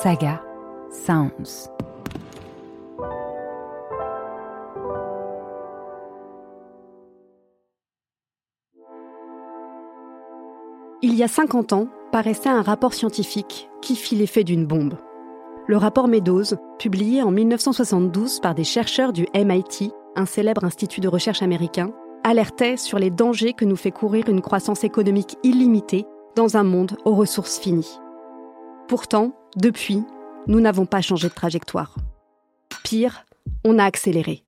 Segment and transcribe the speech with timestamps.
[0.00, 0.42] Saga
[0.90, 1.68] Sounds.
[11.02, 14.94] Il y a 50 ans, paraissait un rapport scientifique qui fit l'effet d'une bombe.
[15.66, 21.08] Le rapport Meadows, publié en 1972 par des chercheurs du MIT, un célèbre institut de
[21.08, 21.92] recherche américain,
[22.24, 26.96] alertait sur les dangers que nous fait courir une croissance économique illimitée dans un monde
[27.04, 28.00] aux ressources finies.
[28.88, 30.02] Pourtant, depuis,
[30.46, 31.94] nous n'avons pas changé de trajectoire.
[32.84, 33.26] Pire,
[33.64, 34.44] on a accéléré.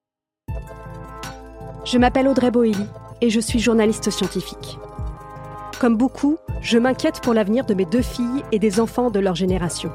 [1.85, 2.87] Je m'appelle Audrey Boelly
[3.21, 4.79] et je suis journaliste scientifique.
[5.79, 9.35] Comme beaucoup, je m'inquiète pour l'avenir de mes deux filles et des enfants de leur
[9.35, 9.91] génération.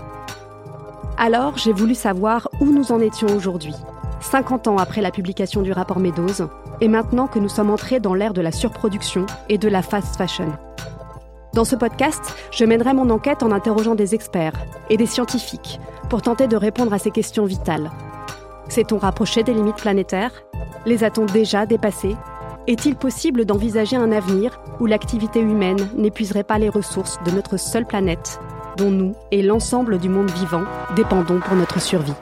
[1.17, 3.73] Alors, j'ai voulu savoir où nous en étions aujourd'hui,
[4.21, 6.49] 50 ans après la publication du rapport Meadows,
[6.81, 10.16] et maintenant que nous sommes entrés dans l'ère de la surproduction et de la fast
[10.17, 10.53] fashion.
[11.53, 14.53] Dans ce podcast, je mènerai mon enquête en interrogeant des experts
[14.91, 17.89] et des scientifiques pour tenter de répondre à ces questions vitales.
[18.67, 20.44] S'est-on rapproché des limites planétaires?
[20.86, 22.16] Les a-t-on déjà dépassées?
[22.67, 27.86] Est-il possible d'envisager un avenir où l'activité humaine n'épuiserait pas les ressources de notre seule
[27.86, 28.39] planète,
[28.78, 32.13] dont nous et l'ensemble du monde vivant dépendons pour notre survie?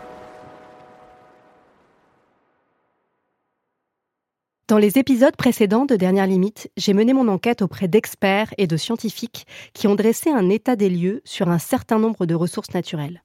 [4.67, 8.75] Dans les épisodes précédents de Dernière Limite, j'ai mené mon enquête auprès d'experts et de
[8.75, 13.23] scientifiques qui ont dressé un état des lieux sur un certain nombre de ressources naturelles.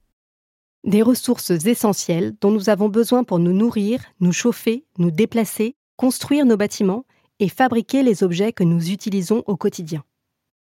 [0.84, 6.46] Des ressources essentielles dont nous avons besoin pour nous nourrir, nous chauffer, nous déplacer, construire
[6.46, 7.06] nos bâtiments
[7.40, 10.04] et fabriquer les objets que nous utilisons au quotidien.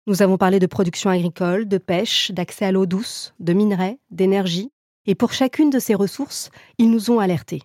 [0.07, 4.71] Nous avons parlé de production agricole, de pêche, d'accès à l'eau douce, de minerais, d'énergie,
[5.05, 7.61] et pour chacune de ces ressources, ils nous ont alertés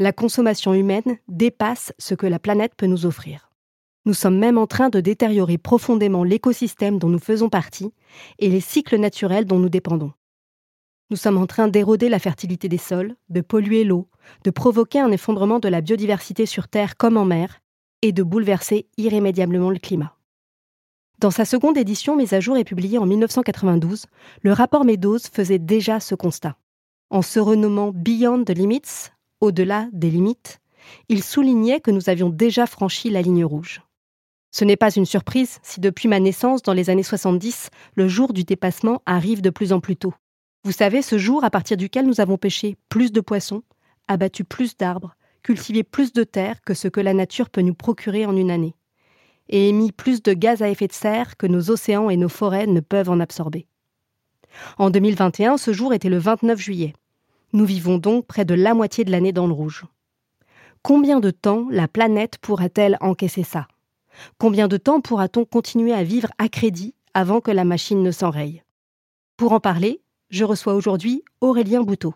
[0.00, 3.50] la consommation humaine dépasse ce que la planète peut nous offrir.
[4.06, 7.92] Nous sommes même en train de détériorer profondément l'écosystème dont nous faisons partie
[8.38, 10.12] et les cycles naturels dont nous dépendons.
[11.10, 14.08] Nous sommes en train d'éroder la fertilité des sols, de polluer l'eau,
[14.44, 17.60] de provoquer un effondrement de la biodiversité sur Terre comme en mer,
[18.00, 20.16] et de bouleverser irrémédiablement le climat.
[21.18, 24.06] Dans sa seconde édition mise à jour et publiée en 1992,
[24.40, 26.56] le rapport Meadows faisait déjà ce constat.
[27.10, 30.60] En se renommant Beyond the Limits, au-delà des limites,
[31.08, 33.82] il soulignait que nous avions déjà franchi la ligne rouge.
[34.50, 38.32] Ce n'est pas une surprise si depuis ma naissance dans les années 70, le jour
[38.32, 40.14] du dépassement arrive de plus en plus tôt.
[40.64, 43.62] Vous savez, ce jour à partir duquel nous avons pêché plus de poissons,
[44.08, 48.26] abattu plus d'arbres, cultivé plus de terres que ce que la nature peut nous procurer
[48.26, 48.74] en une année,
[49.48, 52.66] et émis plus de gaz à effet de serre que nos océans et nos forêts
[52.66, 53.66] ne peuvent en absorber.
[54.78, 56.94] En 2021, ce jour était le 29 juillet.
[57.52, 59.84] Nous vivons donc près de la moitié de l'année dans le rouge.
[60.82, 63.66] Combien de temps la planète pourra-t-elle encaisser ça?
[64.38, 68.62] Combien de temps pourra-t-on continuer à vivre à crédit avant que la machine ne s'enraye?
[69.36, 70.00] Pour en parler,
[70.30, 72.14] je reçois aujourd'hui Aurélien Bouteau.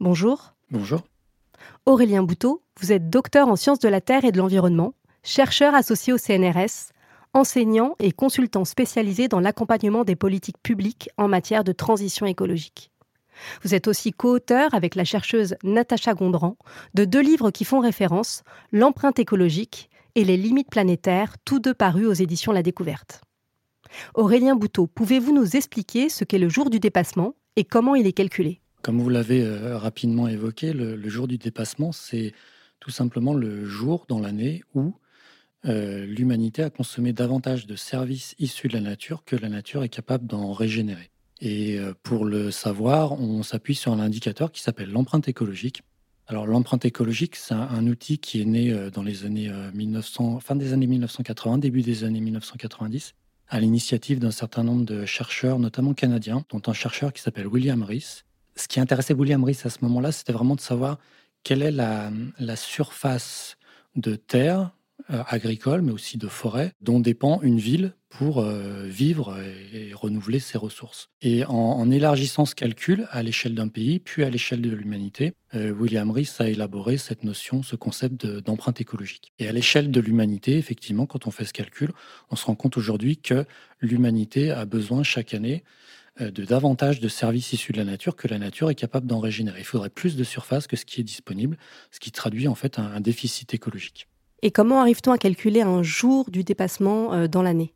[0.00, 0.54] Bonjour.
[0.70, 1.02] Bonjour.
[1.86, 6.12] Aurélien Bouteau, vous êtes docteur en sciences de la Terre et de l'environnement, chercheur associé
[6.12, 6.92] au CNRS,
[7.32, 12.90] enseignant et consultant spécialisé dans l'accompagnement des politiques publiques en matière de transition écologique.
[13.62, 16.56] Vous êtes aussi co-auteur avec la chercheuse Natacha Gondran
[16.94, 22.06] de deux livres qui font référence, L'empreinte écologique et Les limites planétaires, tous deux parus
[22.06, 23.20] aux éditions La Découverte.
[24.14, 28.12] Aurélien Bouteau, pouvez-vous nous expliquer ce qu'est le jour du dépassement et comment il est
[28.12, 28.60] calculé?
[28.82, 32.32] Comme vous l'avez euh, rapidement évoqué, le, jour du dépassement, c'est
[32.80, 34.94] tout simplement le jour dans l'année où
[35.64, 39.88] euh, l'humanité a consommé davantage de services issus de la nature que la nature est
[39.88, 41.10] capable d'en régénérer.
[41.44, 45.82] Et euh, pour le savoir, on s'appuie sur un indicateur qui s'appelle l'empreinte écologique.
[46.26, 50.40] Alors l'empreinte écologique, c'est un, outil qui est né euh, dans les années 1900, euh,
[50.40, 53.12] fin des années 1980, début des années 1990,
[53.48, 57.82] à l'initiative d'un certain nombre de chercheurs, notamment canadiens, dont un chercheur qui s'appelle William
[57.82, 58.24] Rees.
[58.56, 60.98] Ce qui intéressait William Rees à ce moment-là, c'était vraiment de savoir
[61.42, 63.58] quelle est la, la surface
[63.96, 64.70] de terre
[65.08, 69.36] agricole, mais aussi de forêt, dont dépend une ville pour euh, vivre
[69.72, 71.08] et, renouveler ses ressources.
[71.20, 75.72] Et en, élargissant ce calcul à l'échelle d'un pays, puis à l'échelle de l'humanité, euh,
[75.72, 79.32] William Rees a élaboré cette notion, ce concept d'empreinte écologique.
[79.38, 81.90] Et à l'échelle de l'humanité, effectivement, quand on fait ce calcul,
[82.30, 83.44] on se rend compte aujourd'hui que
[83.80, 85.64] l'humanité a besoin chaque année
[86.20, 89.18] euh, de davantage de services issus de la nature que la nature est capable d'en
[89.18, 89.58] régénérer.
[89.58, 91.56] Il faudrait plus de surface que ce qui est disponible,
[91.90, 94.06] ce qui traduit en fait un déficit écologique.
[94.44, 97.72] Et comment arrive-t-on à calculer un jour du dépassement dans l'année?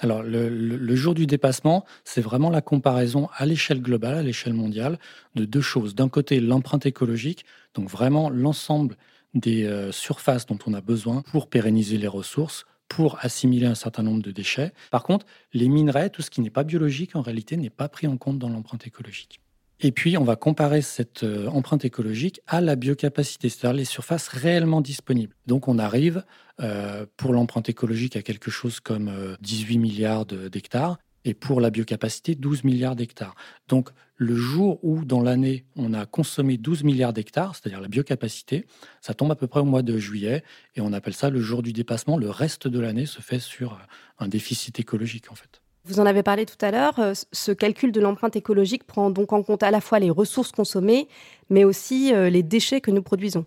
[0.00, 4.98] Alors, le, jour du dépassement, c'est vraiment la comparaison à l'échelle globale, à l'échelle mondiale,
[5.36, 5.94] de deux choses.
[5.94, 8.96] D'un côté, l'empreinte écologique, donc vraiment l'ensemble
[9.34, 14.02] des euh, surfaces dont on a besoin pour pérenniser les ressources, pour assimiler un certain
[14.02, 14.72] nombre de déchets.
[14.90, 18.08] Par contre, les minerais, tout ce qui n'est pas biologique, en réalité, n'est pas pris
[18.08, 19.40] en compte dans l'empreinte écologique.
[19.82, 24.28] Et puis, on va comparer cette euh, empreinte écologique à la biocapacité, c'est-à-dire les surfaces
[24.28, 25.34] réellement disponibles.
[25.46, 26.22] Donc, on arrive
[26.60, 29.10] euh, pour l'empreinte écologique à quelque chose comme
[29.40, 33.34] 18 euh, milliards d'hectares et pour la biocapacité 12 milliards d'hectares.
[33.68, 38.66] Donc, le jour où dans l'année on a consommé 12 milliards d'hectares, c'est-à-dire la biocapacité,
[39.00, 40.44] ça tombe à peu près au mois de juillet
[40.76, 42.18] et on appelle ça le jour du dépassement.
[42.18, 43.78] Le reste de l'année se fait sur
[44.18, 45.59] un déficit écologique en fait.
[45.84, 49.32] Vous en avez parlé tout à l'heure, euh, ce calcul de l'empreinte écologique prend donc
[49.32, 51.08] en compte à la fois les ressources consommées,
[51.48, 53.46] mais aussi euh, les déchets que nous produisons.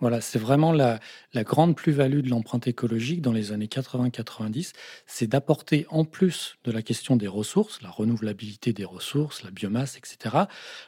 [0.00, 1.00] Voilà, c'est vraiment la,
[1.34, 4.72] grande plus-value de l'empreinte écologique dans les années 80-90,
[5.06, 9.96] c'est d'apporter en plus de la question des ressources, la renouvelabilité des ressources, la biomasse,
[9.96, 10.36] etc.,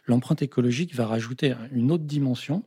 [0.06, 2.64] l'empreinte écologique va rajouter une autre dimension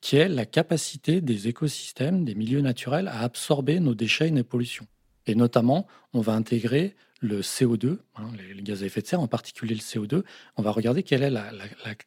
[0.00, 4.42] qui est la capacité des écosystèmes, des milieux naturels à absorber nos déchets et nos
[4.42, 4.86] pollutions.
[5.26, 9.28] Et notamment, on va intégrer le CO2, hein, les, gaz à effet de serre, en
[9.28, 10.24] particulier le CO2.
[10.56, 11.50] On va regarder quelle est la,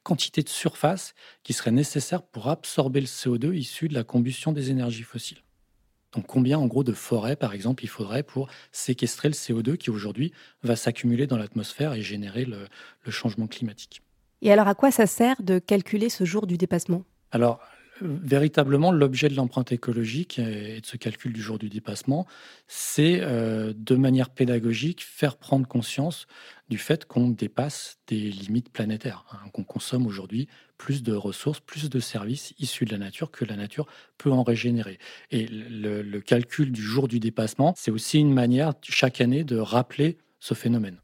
[0.04, 1.14] quantité de surface
[1.44, 5.44] qui serait nécessaire pour absorber le CO2 issu de la combustion des énergies fossiles.
[6.14, 9.90] Donc combien en gros de forêts, par exemple, il faudrait pour séquestrer le CO2 qui
[9.90, 10.32] aujourd'hui
[10.64, 12.68] va s'accumuler dans l'atmosphère et générer le,
[13.04, 14.02] le changement climatique.
[14.42, 17.04] Et alors à quoi ça sert de calculer ce jour du dépassement?
[17.32, 17.60] Alors,
[18.02, 22.28] véritablement, l'objet de l'empreinte écologique et de ce calcul du jour du dépassement,
[22.68, 26.28] c'est euh, de manière pédagogique faire prendre conscience
[26.70, 30.48] du fait qu'on dépasse des limites planétaires, hein, qu'on consomme aujourd'hui
[30.78, 34.44] plus de ressources, plus de services issus de la nature que la nature peut en
[34.44, 35.00] régénérer.
[35.32, 40.18] Et le calcul du jour du dépassement, c'est aussi une manière chaque année de rappeler
[40.40, 41.00] ce phénomène.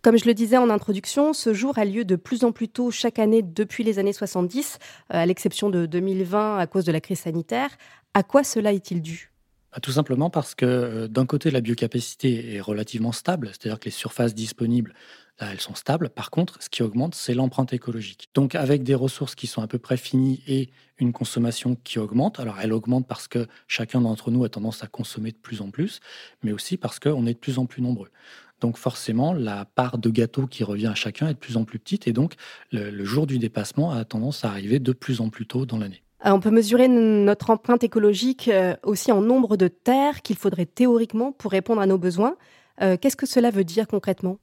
[0.00, 2.92] Comme je le disais en introduction, ce jour a lieu de plus en plus tôt
[2.92, 4.78] chaque année depuis les années 70,
[5.12, 7.70] euh, à l'exception de 2020 à cause de la crise sanitaire.
[8.14, 9.32] À quoi cela est-il dû?
[9.72, 13.86] Bah, tout simplement parce que euh, d'un côté, la biocapacité est relativement stable, c'est-à-dire que
[13.86, 14.94] les surfaces disponibles,
[15.38, 16.10] elles sont stables.
[16.10, 18.28] Par contre, ce qui augmente, c'est l'empreinte écologique.
[18.34, 22.40] Donc, avec des ressources qui sont à peu près finies et une consommation qui augmente,
[22.40, 25.70] alors elle augmente parce que chacun d'entre nous a tendance à consommer de plus en
[25.70, 26.00] plus,
[26.42, 28.10] mais aussi parce qu'on est de plus en plus nombreux.
[28.60, 31.78] Donc forcément, la part de gâteau qui revient à chacun est de plus en plus
[31.78, 32.34] petite et donc
[32.72, 36.02] le, jour du dépassement a tendance à arriver de plus en plus tôt dans l'année.
[36.26, 40.66] Euh, on peut mesurer notre empreinte écologique euh, aussi en nombre de terres qu'il faudrait
[40.66, 42.36] théoriquement pour répondre à nos besoins.
[42.80, 44.38] Euh, qu'est-ce que cela veut dire concrètement?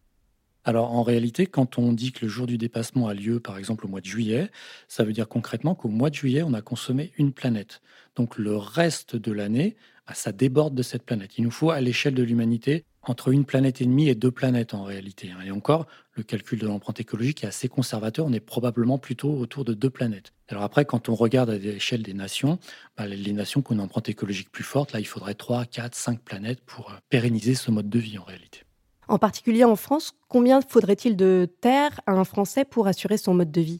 [0.64, 3.86] Alors en réalité, quand on dit que le jour du dépassement a lieu par exemple
[3.86, 4.50] au mois de juillet,
[4.88, 7.82] ça veut dire concrètement qu'au mois de juillet, on a consommé une planète.
[8.16, 9.76] Donc le reste de l'année,
[10.14, 11.38] ça déborde de cette planète.
[11.38, 14.74] Il nous faut à l'échelle de l'humanité entre une planète et demie et deux planètes
[14.74, 15.32] en réalité.
[15.32, 15.42] Hein.
[15.46, 18.26] Et encore, le calcul de l'empreinte écologique est assez conservateur.
[18.26, 20.34] On est probablement plutôt autour de deux planètes.
[20.48, 22.60] Alors après, quand on regarde à l'échelle des nations,
[22.98, 25.96] bah, les nations qui ont une empreinte écologique plus forte, là, il faudrait trois, quatre,
[25.96, 28.62] cinq planètes pour euh, pérenniser ce mode de vie en réalité.
[29.08, 33.52] En particulier en France, combien faudrait-il de terre à un Français pour assurer son mode
[33.52, 33.80] de vie?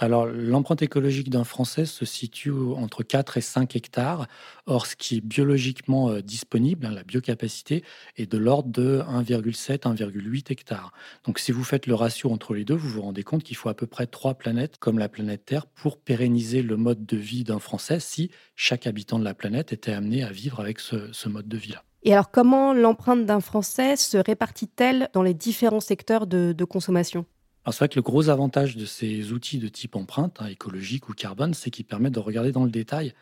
[0.00, 4.28] Alors, l'empreinte écologique d'un Français se situe entre 4 et 5 hectares.
[4.66, 7.82] Or, ce qui est biologiquement euh, disponible, hein, la biocapacité,
[8.16, 10.92] est de l'ordre de 1,7, 1,8 hectares.
[11.24, 13.68] Donc, si vous faites le ratio entre les deux, vous vous rendez compte qu'il faut
[13.68, 17.42] à peu près trois planètes, comme la planète Terre, pour pérenniser le mode de vie
[17.42, 21.48] d'un Français si chaque habitant de la planète était amené à vivre avec ce, mode
[21.48, 21.82] de vie-là.
[22.04, 27.26] Et alors, comment l'empreinte d'un Français se répartit-elle dans les différents secteurs de consommation?
[27.66, 31.12] C'est vrai que le gros avantage de ces outils de type empreinte, hein, écologique ou
[31.12, 33.14] carbone, c'est qu'ils permettent de regarder dans le détail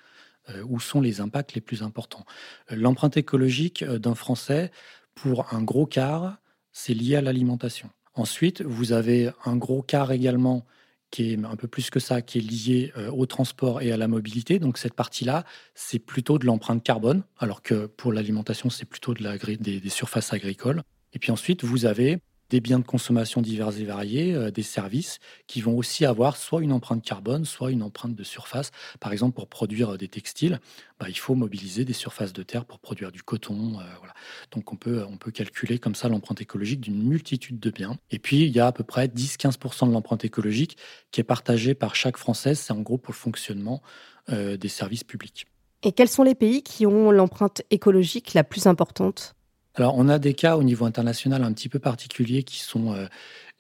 [0.50, 2.25] euh, où sont les impacts les plus importants.
[2.71, 4.71] Euh, l'empreinte écologique euh, d'un Français,
[5.16, 6.37] pour un gros quart,
[6.71, 7.90] c'est lié à l'alimentation.
[8.14, 10.64] Ensuite, vous avez un gros quart également
[11.11, 14.09] qui est un peu plus que ça, qui est lié au transport et à la
[14.09, 14.59] mobilité.
[14.59, 19.23] Donc cette partie-là, c'est plutôt de l'empreinte carbone, alors que pour l'alimentation, c'est plutôt de
[19.23, 20.83] la, des surfaces agricoles.
[21.12, 22.19] Et puis ensuite, vous avez
[22.50, 26.62] des biens de consommation divers et variés, euh, des services qui vont aussi avoir soit
[26.62, 28.71] une empreinte carbone, soit une empreinte de surface.
[29.00, 30.61] Par exemple, pour produire euh, des textiles,
[31.00, 33.79] bah, il faut mobiliser des surfaces de terre pour produire du coton.
[33.81, 34.15] Euh, voilà.
[34.53, 37.99] Donc on peut, on peut calculer comme ça l'empreinte écologique d'une multitude de biens.
[38.11, 40.76] Et puis il y a à peu près 10-15% de l'empreinte écologique
[41.11, 42.59] qui est partagée par chaque Française.
[42.59, 43.83] C'est en gros pour le fonctionnement
[44.29, 45.47] des services publics.
[45.85, 49.36] Et quels sont les pays qui ont l'empreinte écologique la plus importante?
[49.76, 53.06] Alors, on a des cas au niveau international un petit peu particuliers qui sont euh,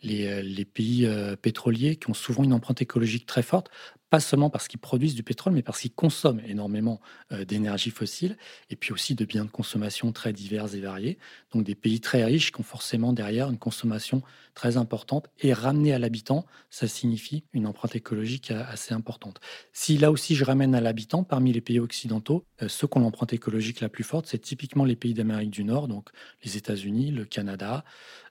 [0.04, 3.70] euh, les, pays euh, pétroliers qui ont souvent une empreinte écologique très forte
[4.10, 7.00] pas seulement parce qu'ils produisent du pétrole, mais parce qu'ils consomment énormément
[7.32, 8.36] euh, d'énergie fossile,
[8.70, 11.18] et puis aussi de biens de consommation très divers et variés.
[11.52, 14.22] Donc des pays très riches qui ont forcément derrière une consommation
[14.54, 19.40] très importante, et ramener à l'habitant, ça signifie une empreinte écologique euh, assez importante.
[19.72, 23.00] Si là aussi je ramène à l'habitant, parmi les pays occidentaux, euh, ceux qui ont
[23.00, 26.10] l'empreinte écologique la plus forte, c'est typiquement les pays d'Amérique du Nord, donc
[26.44, 27.84] les États-Unis, le Canada,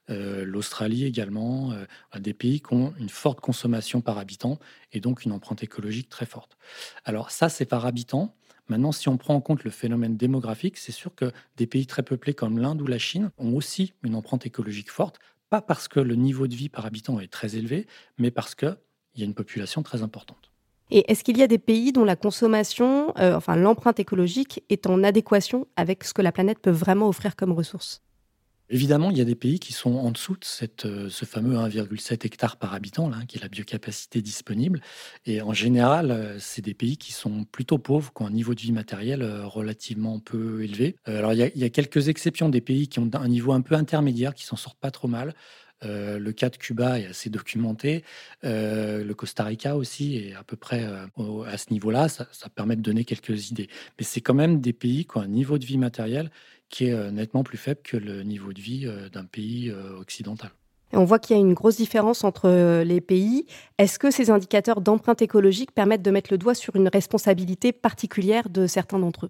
[0.09, 1.73] l'Australie également,
[2.17, 4.59] des pays qui ont une forte consommation par habitant
[4.93, 6.57] et donc une empreinte écologique très forte.
[7.05, 8.35] Alors ça, c'est par habitant.
[8.67, 12.03] Maintenant, si on prend en compte le phénomène démographique, c'est sûr que des pays très
[12.03, 15.19] peuplés comme l'Inde ou la Chine ont aussi une empreinte écologique forte,
[15.49, 17.85] pas parce que le niveau de vie par habitant est très élevé,
[18.17, 18.75] mais parce qu'il
[19.15, 20.51] y a une population très importante.
[20.91, 24.87] Et est-ce qu'il y a des pays dont la consommation, euh, enfin l'empreinte écologique, est
[24.87, 28.01] en adéquation avec ce que la planète peut vraiment offrir comme ressources?
[28.69, 32.25] Évidemment, il y a des pays qui sont en dessous de euh, ce fameux 1,7
[32.25, 34.81] hectare par habitant, là, qui est la biocapacité disponible.
[35.27, 38.55] Et en général, euh, c'est des pays qui sont plutôt pauvres, qui ont un niveau
[38.55, 40.95] de vie matériel euh, relativement peu élevé.
[41.05, 44.33] alors, il y, a, quelques exceptions des pays qui ont un niveau un peu intermédiaire,
[44.33, 45.33] qui s'en sortent pas trop mal.
[45.83, 48.03] Le cas de Cuba est assez documenté.
[48.41, 52.07] Le Costa Rica aussi est à peu près à ce niveau-là.
[52.09, 53.69] Ça, permet de donner quelques idées.
[53.99, 56.31] Mais c'est quand même des pays qui ont un niveau de vie matériel
[56.69, 60.51] qui est nettement plus faible que le niveau de vie d'un pays occidental.
[60.93, 63.45] on voit qu'il y a une grosse différence entre les pays.
[63.77, 68.49] Est-ce que ces indicateurs d'empreinte écologique permettent de mettre le doigt sur une responsabilité particulière
[68.49, 69.29] de certains d'entre eux?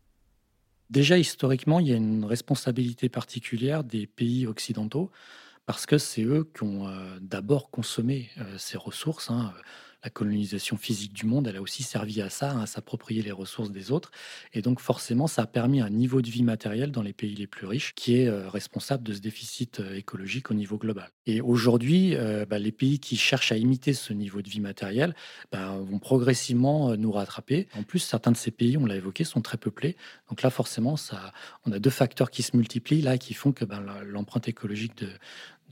[0.89, 5.11] Déjà, historiquement, il y a une responsabilité particulière des pays occidentaux
[5.65, 9.31] parce que c'est eux qui ont euh, d'abord consommé euh, ces ressources.
[10.05, 13.31] Hein, la colonisation physique du monde, elle a aussi servi à ça, à s'approprier les
[13.31, 14.11] ressources des autres.
[14.53, 17.47] Et donc forcément, ça a permis un niveau de vie matériel dans les pays les
[17.47, 21.09] plus riches qui est euh, responsable de ce déficit euh, écologique au niveau global.
[21.25, 25.15] Et aujourd'hui, euh, bah, les pays qui cherchent à imiter ce niveau de vie matériel
[25.51, 27.67] bah, vont progressivement nous rattraper.
[27.75, 29.95] En plus, certains de ces pays, on l'a évoqué, sont très peuplés.
[30.29, 31.33] Donc là, forcément, ça,
[31.65, 35.03] on a deux facteurs qui se multiplient là, qui font que bah, l'empreinte écologique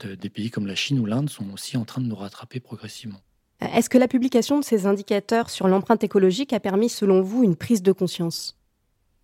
[0.00, 2.60] de, des pays comme la Chine ou l'Inde sont aussi en train de nous rattraper
[2.60, 3.20] progressivement.
[3.60, 7.56] Est-ce que la publication de ces indicateurs sur l'empreinte écologique a permis, selon vous, une
[7.56, 8.56] prise de conscience?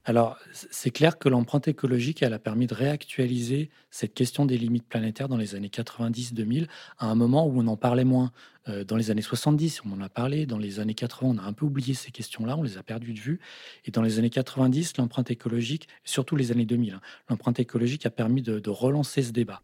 [0.06, 4.88] Alors, c'est clair que l'empreinte écologique, elle a permis de réactualiser cette question des limites
[4.88, 6.68] planétaires dans les années 90-2000,
[6.98, 8.32] à un moment où on en parlait moins.
[8.68, 10.46] Euh, dans les années 70, on en a parlé.
[10.46, 13.12] Dans les années 80, on a un peu oublié ces questions-là, on les a perdues
[13.12, 13.40] de vue.
[13.84, 18.10] Et dans les années 90, l'empreinte écologique, surtout les années 2000, hein, l'empreinte écologique a
[18.10, 19.62] permis de, relancer ce débat.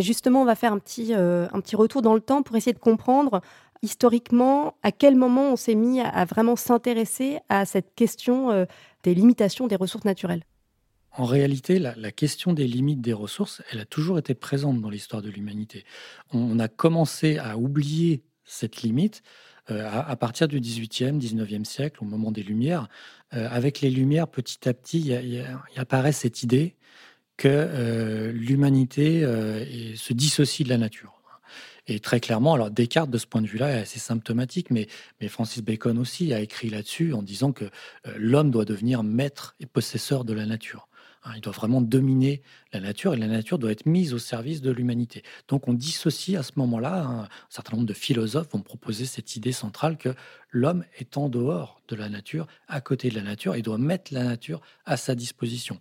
[0.00, 2.72] Justement, on va faire un petit, euh, un petit retour dans le temps pour essayer
[2.72, 3.40] de comprendre
[3.82, 8.64] historiquement, à quel moment on s'est mis à, vraiment s'intéresser à cette question euh,
[9.02, 10.42] des limitations des ressources naturelles?
[11.12, 15.20] En réalité, la, question des limites des ressources, elle a toujours été présente dans l'histoire
[15.20, 15.84] de l'humanité.
[16.32, 19.22] On, a commencé à oublier cette limite
[19.70, 22.88] euh, à, partir du 18e, 19e siècle, au moment des Lumières.
[23.34, 25.44] Euh, avec les Lumières, petit à petit, il
[25.76, 26.76] apparaît cette idée
[27.36, 29.22] que l'humanité
[29.96, 31.17] se dissocie de la nature.
[31.88, 34.88] Et très clairement, alors Descartes, de ce point de vue-là, est assez symptomatique, mais,
[35.20, 39.56] mais Francis Bacon aussi a écrit là-dessus en disant que euh, l'homme doit devenir maître
[39.58, 40.88] et possesseur de la nature.
[41.24, 42.42] Hein, il doit vraiment dominer
[42.72, 45.22] la nature et la nature doit être mise au service de l'humanité.
[45.48, 49.34] Donc on dissocie à ce moment-là, hein, un certain nombre de philosophes vont proposer cette
[49.34, 50.14] idée centrale que
[50.50, 54.12] l'homme est en dehors de la nature, à côté de la nature, et doit mettre
[54.12, 55.78] la nature à sa disposition.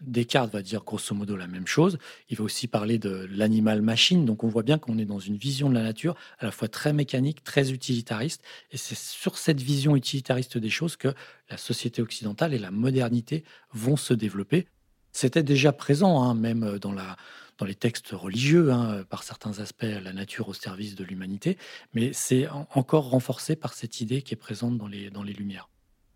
[0.00, 1.98] Descartes va dire grosso modo la même chose.
[2.28, 4.24] Il va aussi parler de l'animal-machine.
[4.24, 6.68] Donc on voit bien qu'on est dans une vision de la nature à la fois
[6.68, 8.42] très mécanique, très utilitariste.
[8.70, 11.08] Et c'est sur cette vision utilitariste des choses que
[11.50, 14.66] la société occidentale et la modernité vont se développer.
[15.12, 16.94] C'était déjà présent, hein, même dans,
[17.64, 21.58] les textes religieux, hein, par certains aspects, la nature au service de l'humanité,
[21.94, 25.68] mais c'est encore renforcé par cette idée qui est présente dans les, dans les Lumières.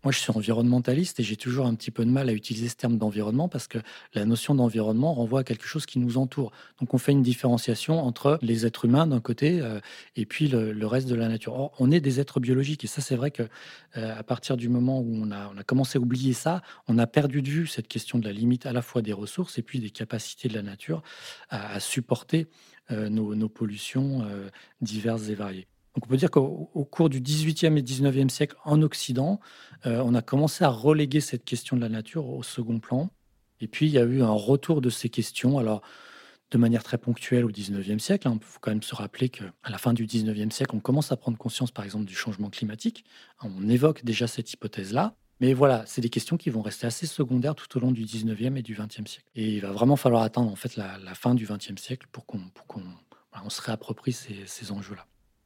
[0.05, 2.75] Moi, je suis environnementaliste et j'ai toujours un petit peu de mal à utiliser ce
[2.75, 3.79] terme d'environnement parce que
[4.13, 6.51] la notion d'environnement renvoie à quelque chose qui nous entoure.
[6.79, 9.79] Donc, on fait une différenciation entre les êtres humains d'un côté euh,
[10.15, 11.55] et puis le, reste de la nature.
[11.55, 13.41] Or, on est des êtres biologiques et ça, c'est vrai que
[13.97, 17.41] euh, à partir du moment où on a, commencé à oublier ça, on a perdu
[17.41, 19.89] de vue cette question de la limite à la fois des ressources et puis des
[19.89, 21.01] capacités de la nature
[21.49, 22.45] à, supporter
[22.91, 24.23] euh, nos, pollutions
[24.81, 25.65] diverses et variées.
[25.95, 29.39] Donc on peut dire qu'au cours du 18e et 19e siècle en Occident,
[29.85, 33.09] euh, on a commencé à reléguer cette question de la nature au second plan.
[33.61, 35.81] Et puis il y a eu un retour de ces questions, alors
[36.51, 38.27] de manière très ponctuelle au 19e siècle.
[38.29, 41.17] Il faut quand même se rappeler qu'à la fin du 19e siècle, on commence à
[41.17, 43.05] prendre conscience par exemple du changement climatique.
[43.41, 45.15] On évoque déjà cette hypothèse-là.
[45.39, 48.57] Mais voilà, c'est des questions qui vont rester assez secondaires tout au long du 19e
[48.57, 49.29] et du 20e siècle.
[49.35, 53.49] Et il va vraiment falloir attendre en fait la, fin du 20e siècle pour qu'on
[53.49, 55.05] se réapproprie ces enjeux-là.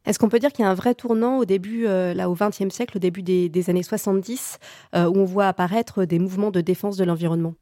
[0.10, 2.34] Est-ce qu'on peut dire qu'il y a un vrai tournant au début, euh, là, au
[2.34, 4.58] XXe siècle, au début des, années 70,
[4.96, 7.54] euh, où on voit apparaître des mouvements de défense de l'environnement?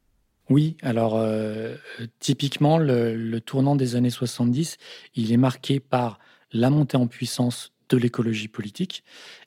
[0.50, 1.76] Oui, alors euh,
[2.20, 4.78] typiquement, le, tournant des années 70,
[5.16, 6.20] il est marqué par
[6.54, 9.04] la montée en puissance de l'écologie politique,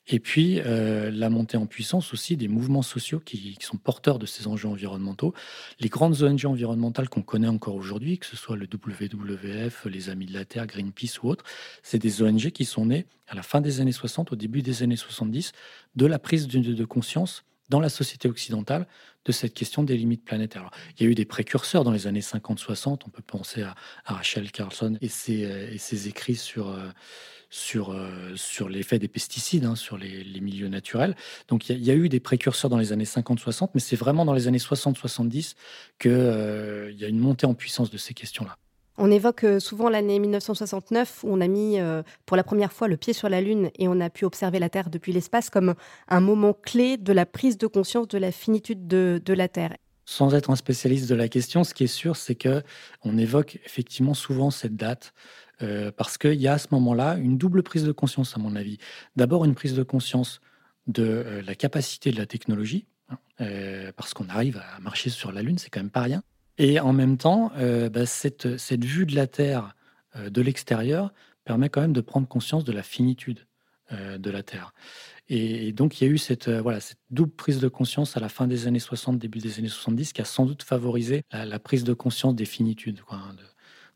[0.07, 4.25] et puis euh, la montée en puissance aussi des mouvements sociaux qui, sont porteurs de
[4.25, 5.33] ces enjeux environnementaux.
[5.79, 10.25] Les grandes ONG environnementales qu'on connaît encore aujourd'hui, que ce soit le WWF, les Amis
[10.25, 11.45] de la Terre, Greenpeace ou autres,
[11.83, 14.83] c'est des ONG qui sont nées à la fin des années 60, au début des
[14.83, 15.53] années 70,
[15.95, 18.85] de la prise de, conscience dans la société occidentale
[19.25, 20.69] de cette question des limites planétaires.
[20.99, 23.75] il y a eu des précurseurs dans les années 50-60, on peut penser à,
[24.05, 26.69] Rachel Carlson et ses, euh, écrits sur...
[26.69, 26.89] Euh,
[27.75, 31.17] euh, sur l'effet des pesticides, hein, sur les, milieux naturels.
[31.49, 34.31] Donc il y, a eu des précurseurs dans les années 50-60, mais c'est vraiment dans
[34.31, 35.55] les années 60-70
[35.99, 38.57] qu'il y a une montée en puissance de ces questions-là.
[39.03, 41.79] On évoque euh, souvent l'année 1969 où on a mis
[42.27, 44.69] pour la première fois le pied sur la Lune et on a pu observer la
[44.69, 45.73] Terre depuis l'espace comme
[46.07, 49.75] un moment clé de la prise de conscience de la finitude de, la Terre.
[50.05, 52.61] Sans être un spécialiste de la question, ce qui est sûr, c'est que
[53.03, 55.13] on évoque effectivement souvent cette date
[55.63, 58.55] euh, parce qu'il y a à ce moment-là une double prise de conscience, à mon
[58.55, 58.77] avis.
[59.15, 60.41] D'abord, une prise de conscience
[60.85, 65.31] de euh, la capacité de la technologie, hein, euh, parce qu'on arrive à marcher sur
[65.31, 66.23] la Lune, c'est quand même pas rien.
[66.57, 67.51] Et en même temps,
[67.91, 69.75] bah, cette, cette, vue de la Terre
[70.15, 73.47] de l'extérieur permet quand même de prendre conscience de la finitude
[73.91, 74.73] de la Terre.
[75.27, 78.29] Et, donc, il y a eu cette, voilà, cette double prise de conscience à la
[78.29, 81.83] fin des années 60, début des années 70, qui a sans doute favorisé la, prise
[81.83, 83.35] de conscience des finitudes hein,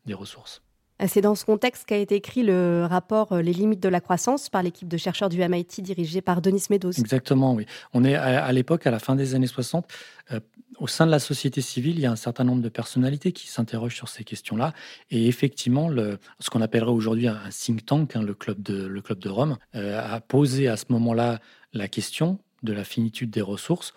[0.06, 0.62] des ressources.
[1.04, 4.48] C'est dans ce contexte qu'a été écrit le rapport euh, Les limites de la croissance
[4.48, 6.92] par l'équipe de chercheurs du MIT dirigée par Denis Meadows.
[6.92, 7.66] Exactement, oui.
[7.92, 9.86] On est à, l'époque, à la fin des années 60,
[10.32, 10.40] euh,
[10.78, 13.46] au sein de la société civile, il y a un certain nombre de personnalités qui
[13.48, 14.72] s'interrogent sur ces questions-là.
[15.10, 15.90] Et effectivement,
[16.38, 20.68] ce qu'on appellerait aujourd'hui un think tank, hein, le, club de, Rome, euh, a posé
[20.68, 21.40] à ce moment-là
[21.74, 23.92] la question de la finitude des ressources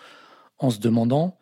[0.57, 1.37] en se demandant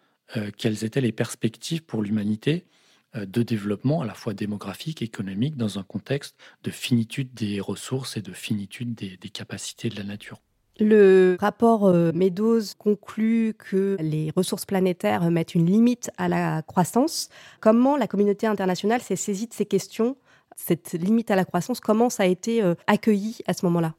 [0.58, 2.77] quelles étaient les perspectives pour l'humanité euh,
[3.26, 8.22] de développement à la fois démographique, économique, dans un contexte de finitude des ressources et
[8.22, 10.42] de finitude des, capacités de la nature.
[10.80, 17.30] Le rapport euh, Meadows conclut que les ressources planétaires mettent une limite à la croissance.
[17.60, 20.18] Comment la communauté internationale s'est saisie de ces questions,
[20.56, 21.80] cette limite à la croissance?
[21.80, 23.96] Comment ça a été euh, accueilli à ce moment-là?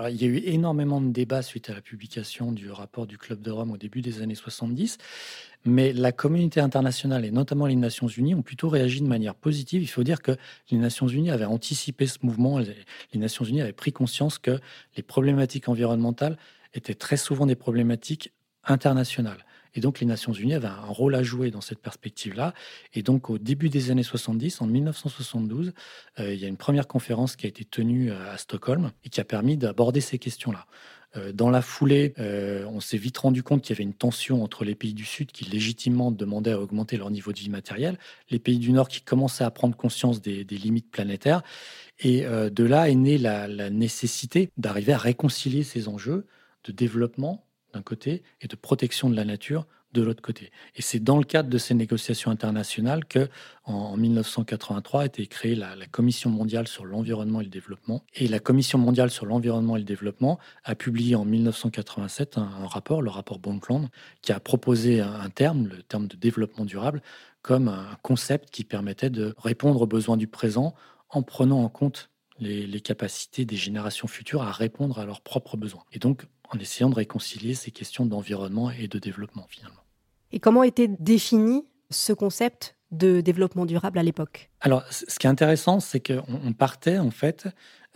[0.00, 3.40] Il y a eu énormément de débats suite à la publication du rapport du Club
[3.40, 4.98] de Rome au début des années 70,
[5.64, 9.82] mais la communauté internationale et notamment les Nations Unies ont plutôt réagi de manière positive.
[9.82, 10.36] Il faut dire que
[10.70, 14.58] les Nations Unies avaient anticipé ce mouvement, les Nations Unies avaient pris conscience que
[14.96, 16.38] les problématiques environnementales
[16.74, 18.32] étaient très souvent des problématiques
[18.64, 19.44] internationales.
[19.74, 22.54] Et donc les Nations Unies avaient un rôle à jouer dans cette perspective-là.
[22.94, 25.72] Et donc au début des années 70, en 1972,
[26.20, 29.08] euh, il y a une première conférence qui a été tenue euh, à Stockholm et
[29.08, 30.66] qui a permis d'aborder ces questions-là.
[31.16, 34.64] Euh, dans la foulée, on s'est vite rendu compte qu'il y avait une tension entre
[34.64, 37.98] les pays du Sud qui légitimement demandaient à augmenter leur niveau de vie matériel,
[38.30, 41.42] les pays du Nord qui commençaient à prendre conscience des, limites planétaires.
[42.00, 46.26] Et de là est née la nécessité d'arriver à réconcilier ces enjeux
[46.64, 50.50] de développement d'un côté et de protection de la nature de l'autre côté.
[50.74, 53.28] Et c'est dans le cadre de ces négociations internationales que,
[53.64, 58.04] en 1983, a été créée la, Commission mondiale sur l'environnement et le développement.
[58.14, 63.00] Et la Commission mondiale sur l'environnement et le développement a publié en 1987 un, rapport,
[63.00, 63.88] le rapport Brundtland,
[64.22, 67.00] qui a proposé un, terme, le terme de développement durable,
[67.42, 70.74] comme un concept qui permettait de répondre aux besoins du présent
[71.10, 72.10] en prenant en compte
[72.40, 75.84] les, les, capacités des générations futures à répondre à leurs propres besoins.
[75.92, 79.80] Et donc, en essayant de réconcilier ces questions d'environnement et de développement finalement.
[80.32, 84.50] Et comment était défini ce concept de développement durable à l'époque?
[84.60, 87.48] Alors, ce qui est intéressant, c'est qu'on partait en fait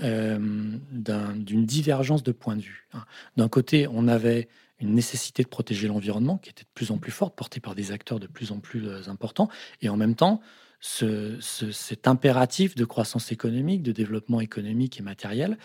[0.02, 0.38] euh,
[0.90, 2.88] d'une divergence de points de vue.
[2.92, 3.04] Hein.
[3.36, 4.48] D'un côté, on avait
[4.80, 7.90] une nécessité de protéger l'environnement qui était de plus en plus forte, portée par des
[7.90, 9.48] acteurs de plus en plus euh, importants,
[9.80, 10.40] et en même temps,
[10.80, 15.58] ce, cet impératif de croissance économique, de développement économique et matériel.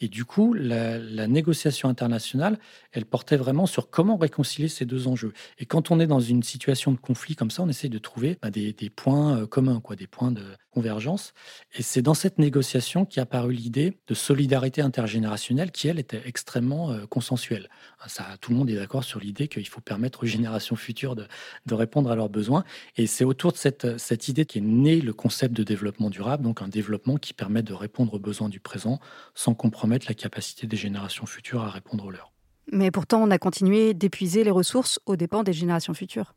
[0.00, 2.58] Et du coup, la, négociation internationale,
[2.92, 5.32] elle portait vraiment sur comment réconcilier ces deux enjeux.
[5.58, 8.38] Et quand on est dans une situation de conflit comme ça, on essaie de trouver
[8.42, 11.34] bah, des, points euh, communs, quoi, des points de convergence.
[11.74, 16.92] Et c'est dans cette négociation qu'est apparue l'idée de solidarité intergénérationnelle qui, elle, était extrêmement
[16.92, 17.68] euh, consensuelle.
[18.06, 21.26] Ça, tout le monde est d'accord sur l'idée qu'il faut permettre aux générations futures de,
[21.66, 22.64] de répondre à leurs besoins.
[22.96, 26.44] Et c'est autour de cette, cette idée qui est né le concept de développement durable,
[26.44, 29.00] donc un développement qui permet de répondre aux besoins du présent
[29.34, 32.32] sans compromettre la capacité des générations futures à répondre aux leurs.
[32.72, 36.34] Mais pourtant, on a continué d'épuiser les ressources aux dépens des générations futures.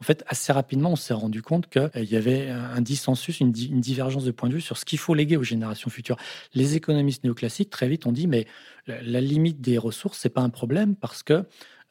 [0.00, 4.24] En fait, assez rapidement, on s'est rendu compte qu'il y avait un dissensus, une, divergence
[4.24, 6.16] de point de vue sur ce qu'il faut léguer aux générations futures.
[6.52, 8.46] Les économistes néoclassiques, très vite, ont dit, mais
[8.86, 11.44] la, limite des ressources, c'est pas un problème parce que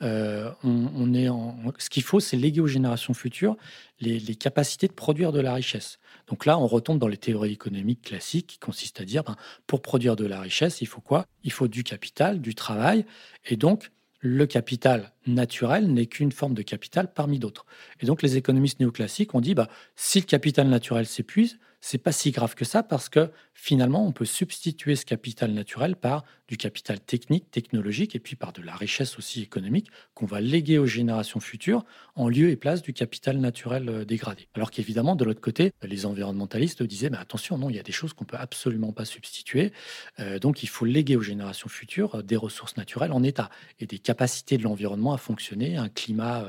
[0.04, 3.56] euh, on, est en, ce qu'il faut, c'est léguer aux générations futures
[4.02, 6.00] les, capacités de produire de la richesse.
[6.28, 9.36] Donc là, on retombe dans les théories économiques classiques qui consistent à dire, ben,
[9.66, 11.26] pour produire de la richesse, il faut quoi?
[11.44, 13.06] Il faut du capital, du travail,
[13.46, 17.66] et donc le capital naturel n'est qu'une forme de capital parmi d'autres.
[18.00, 22.14] Et donc les économistes néoclassiques ont dit, bah, si le capital naturel s'épuise, c'est pas
[22.14, 26.56] si grave que ça parce que finalement, on peut substituer ce capital naturel par du
[26.56, 30.86] capital technique, technologique et puis par de la richesse aussi économique qu'on va léguer aux
[30.86, 31.84] générations futures
[32.16, 34.48] en lieu et place du capital naturel euh, dégradé.
[34.54, 37.92] Alors qu'évidemment, de l'autre côté, les environnementalistes disaient mais attention, non, il y a des
[37.92, 39.74] choses qu'on peut absolument pas substituer.
[40.20, 43.50] Euh, donc, il faut léguer aux générations futures euh, des ressources naturelles en état
[43.82, 46.46] et des capacités de l'environnement à fonctionner, un climat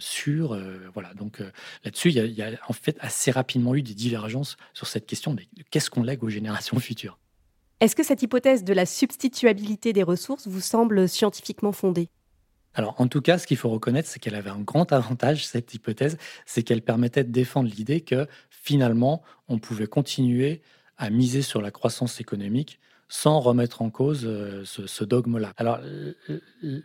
[0.00, 0.54] sur.
[0.54, 1.50] Euh, voilà, donc euh,
[1.84, 5.42] là-dessus, il y, a en fait assez rapidement eu des divergences sur cette question de
[5.70, 7.18] qu'est-ce qu'on lègue aux générations futures.
[7.80, 12.08] Est-ce que cette hypothèse de la substituabilité des ressources vous semble scientifiquement fondée?
[12.74, 15.74] Alors, en tout cas, ce qu'il faut reconnaître, c'est qu'elle avait un grand avantage, cette
[15.74, 20.62] hypothèse, c'est qu'elle permettait de défendre l'idée que finalement, on pouvait continuer
[20.96, 22.78] à miser sur la croissance économique
[23.10, 25.52] sans remettre en cause euh, ce, dogme-là.
[25.56, 25.80] Alors,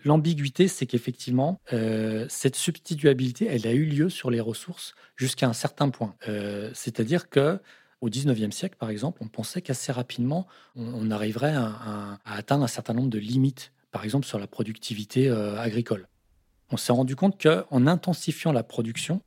[0.04, 5.54] l'ambiguïté, c'est qu'effectivement, euh, cette substituabilité, elle a eu lieu sur les ressources jusqu'à un
[5.54, 6.16] certain point.
[6.28, 7.60] Euh, c'est-à-dire que
[8.02, 12.94] au 19e siècle, par exemple, on pensait qu'assez rapidement, on, arriverait à, atteindre un certain
[12.94, 16.08] nombre de limites, par exemple sur la productivité agricole.
[16.72, 19.22] On s'est rendu compte qu'en intensifiant la production,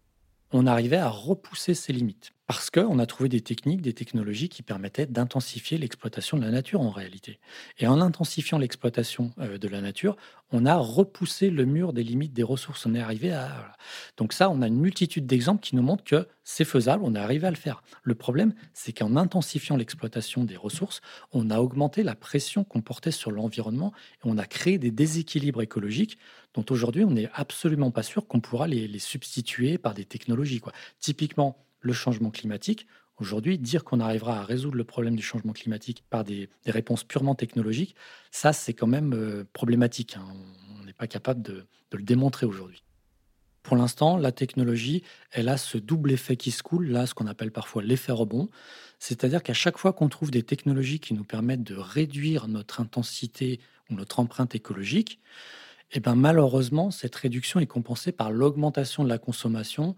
[0.52, 2.32] on arrivait à repousser ces limites.
[2.48, 6.80] Parce qu'on a trouvé des techniques, des technologies qui permettaient d'intensifier l'exploitation de la nature
[6.80, 7.40] en réalité.
[7.78, 10.16] Et en intensifiant l'exploitation euh, de la nature,
[10.50, 12.86] on a repoussé le mur des limites des ressources.
[12.86, 13.76] On est arrivé à.
[14.16, 17.18] Donc, ça, on a une multitude d'exemples qui nous montrent que c'est faisable, on est
[17.18, 17.82] arrivé à le faire.
[18.02, 23.10] Le problème, c'est qu'en intensifiant l'exploitation des ressources, on a augmenté la pression qu'on portait
[23.10, 23.92] sur l'environnement
[24.24, 26.16] et on a créé des déséquilibres écologiques
[26.54, 30.60] dont aujourd'hui, on n'est absolument pas sûr qu'on pourra les, les substituer par des technologies.
[30.60, 30.72] Quoi.
[30.98, 32.86] Typiquement, le changement climatique.
[33.18, 37.34] Aujourd'hui, dire qu'on arrivera à résoudre le problème du changement climatique par des, réponses purement
[37.34, 37.96] technologiques,
[38.30, 40.16] ça, c'est quand même euh, problématique.
[40.16, 40.26] Hein.
[40.80, 42.82] On n'est pas capable de, le démontrer aujourd'hui.
[43.64, 47.26] Pour l'instant, la technologie, elle a ce double effet qui se coule, là, ce qu'on
[47.26, 48.48] appelle parfois l'effet rebond.
[48.98, 53.60] C'est-à-dire qu'à chaque fois qu'on trouve des technologies qui nous permettent de réduire notre intensité
[53.90, 55.20] ou notre empreinte écologique,
[55.92, 59.96] eh ben, malheureusement, cette réduction est compensée par l'augmentation de la consommation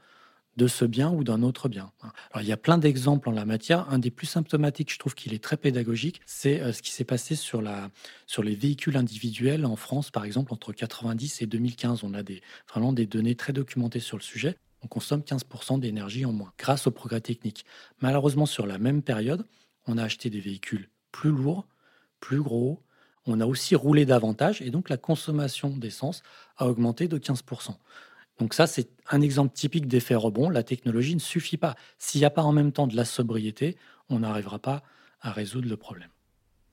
[0.57, 1.93] de ce bien ou d'un autre bien.
[2.33, 3.89] Alors, il y a plein d'exemples en la matière.
[3.91, 7.05] Un des plus symptomatiques, je trouve qu'il est très pédagogique, c'est euh, ce qui s'est
[7.05, 7.91] passé sur, la,
[8.27, 12.05] sur les véhicules individuels en France, par exemple, entre 90 et 2015.
[12.05, 14.57] On a des, vraiment des données très documentées sur le sujet.
[14.83, 17.65] On consomme 15% d'énergie en moins grâce au progrès technique.
[18.01, 19.47] Malheureusement, sur la même période,
[19.87, 21.67] on a acheté des véhicules plus lourds,
[22.21, 22.83] plus gros.
[23.27, 26.23] On a aussi roulé davantage et donc la consommation d'essence
[26.57, 27.77] a augmenté de 15%.
[28.41, 30.49] Donc ça, c'est un exemple typique d'effet rebond.
[30.49, 31.77] La technologie ne suffit pas.
[31.99, 33.77] S'il n'y a pas en même temps de la sobriété,
[34.09, 34.83] on n'arrivera pas
[35.21, 36.09] à résoudre le problème.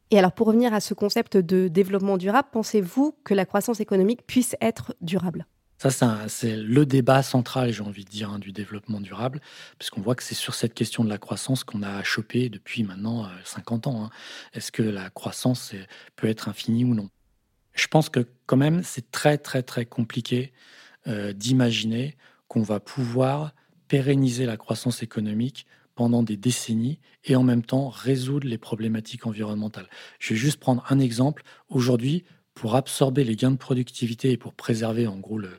[0.09, 4.25] Et alors, pour revenir à ce concept de développement durable, pensez-vous que la croissance économique
[4.25, 5.45] puisse être durable?
[5.77, 9.41] Ça, c'est le débat central, j'ai envie de dire, hein, du développement durable,
[9.77, 13.27] puisqu'on voit que c'est sur cette question de la croissance qu'on a chopé depuis maintenant
[13.43, 14.05] 50 euh, ans.
[14.05, 14.09] Hein.
[14.53, 15.75] Est-ce que la croissance
[16.15, 17.09] peut être infinie ou non?
[17.73, 20.53] Je pense que quand même, c'est très, très, très compliqué
[21.07, 22.15] euh, d'imaginer
[22.47, 23.53] qu'on va pouvoir
[23.87, 25.65] pérenniser la croissance économique
[25.95, 29.89] pendant des décennies et en même temps résoudre les problématiques environnementales.
[30.19, 31.43] Je vais juste prendre un exemple.
[31.69, 35.49] Aujourd'hui, pour absorber les gains de productivité et pour préserver en gros le,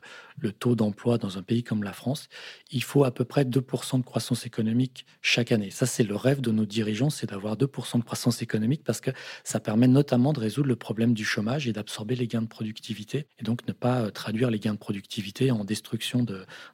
[0.47, 2.29] taux d'emploi dans un pays comme la France,
[2.71, 5.69] il faut à peu près 2% de croissance économique chaque année.
[5.69, 9.11] Ça, c'est le rêve de nos dirigeants, c'est d'avoir 2% de croissance économique parce que
[9.43, 13.27] ça permet notamment de résoudre le problème du chômage et d'absorber les gains de productivité
[13.39, 16.25] et donc ne pas euh, traduire les gains de productivité en destruction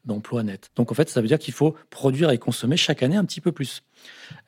[0.06, 0.70] d'emplois nets.
[0.76, 3.42] Donc en fait, ça veut dire qu'il faut produire et consommer chaque année un petit
[3.42, 3.84] peu plus.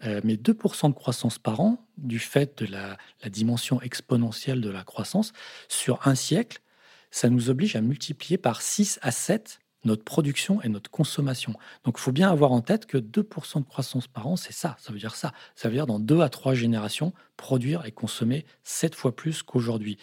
[0.04, 2.98] Euh, mais 2% de croissance par an, du fait de la,
[3.30, 5.34] dimension exponentielle de la croissance,
[5.68, 6.62] sur un siècle,
[7.12, 11.54] ça nous oblige à multiplier par 6 à 7 notre production et notre consommation.
[11.84, 14.76] Donc il faut bien avoir en tête que 2% de croissance par an, c'est ça,
[14.80, 15.34] ça veut dire ça.
[15.56, 19.98] Ça veut dire dans 2 à 3 générations, produire et consommer 7 fois plus qu'aujourd'hui.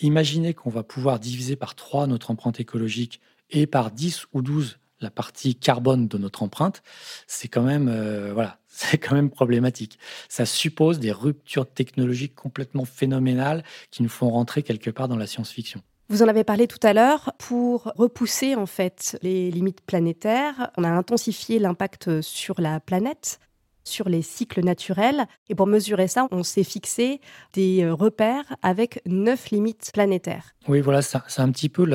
[0.00, 4.78] Imaginez qu'on va pouvoir diviser par 3 notre empreinte écologique et par 10 ou 12
[5.00, 6.82] la partie carbone de notre empreinte,
[7.26, 9.98] c'est quand même euh, voilà, c'est quand même problématique.
[10.28, 15.26] Ça suppose des ruptures technologiques complètement phénoménales qui nous font rentrer quelque part dans la
[15.26, 15.82] science-fiction.
[16.10, 17.32] Vous en avez parlé tout à l'heure.
[17.38, 23.40] Pour repousser en fait les limites planétaires, on a intensifié l'impact sur la planète.
[23.84, 25.26] Sur les cycles naturels.
[25.48, 27.20] Et pour mesurer ça, on s'est fixé
[27.52, 30.54] des euh, repères avec neuf limites planétaires.
[30.66, 31.86] Oui, voilà, c'est un petit peu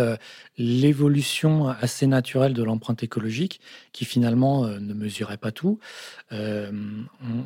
[0.58, 3.62] l'évolution assez naturelle de l'empreinte écologique
[3.94, 5.80] qui finalement euh, ne mesurait pas tout.
[6.32, 6.72] Euh,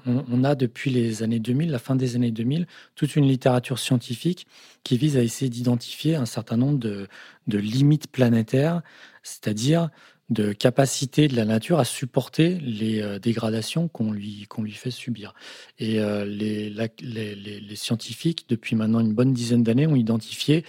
[0.05, 4.47] on, a depuis les années 2000, la fin des années 2000, toute une littérature scientifique
[4.83, 7.07] qui vise à essayer d'identifier un certain nombre de,
[7.47, 8.81] de limites planétaires,
[9.23, 9.89] c'est-à-dire
[10.29, 15.33] de capacité de la nature à supporter les euh, dégradations qu'on lui, lui fait subir.
[15.79, 20.63] Et euh, les, les, scientifiques, depuis maintenant une bonne dizaine d'années, ont identifié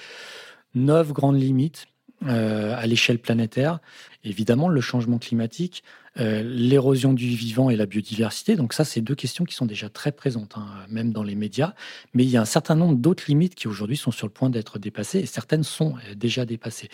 [0.75, 1.87] neuf grandes limites
[2.27, 3.79] euh, à l'échelle planétaire.
[4.25, 5.85] Évidemment, le changement climatique,
[6.16, 8.55] l'érosion du vivant et la biodiversité.
[8.55, 11.74] Donc ça, c'est deux questions qui sont déjà très présentes, hein, même dans les médias.
[12.12, 14.48] Mais il y a un certain nombre d'autres limites qui aujourd'hui sont sur le point
[14.48, 16.88] d'être dépassées, et certaines sont déjà dépassées,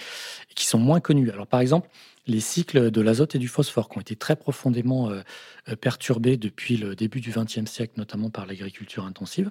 [0.51, 1.31] et qui sont moins connues.
[1.31, 1.89] Alors par exemple,
[2.27, 5.21] les cycles de l'azote et du phosphore qui ont été très profondément euh,
[5.69, 9.51] euh, perturbés depuis le début du XXe siècle, notamment par l'agriculture intensive.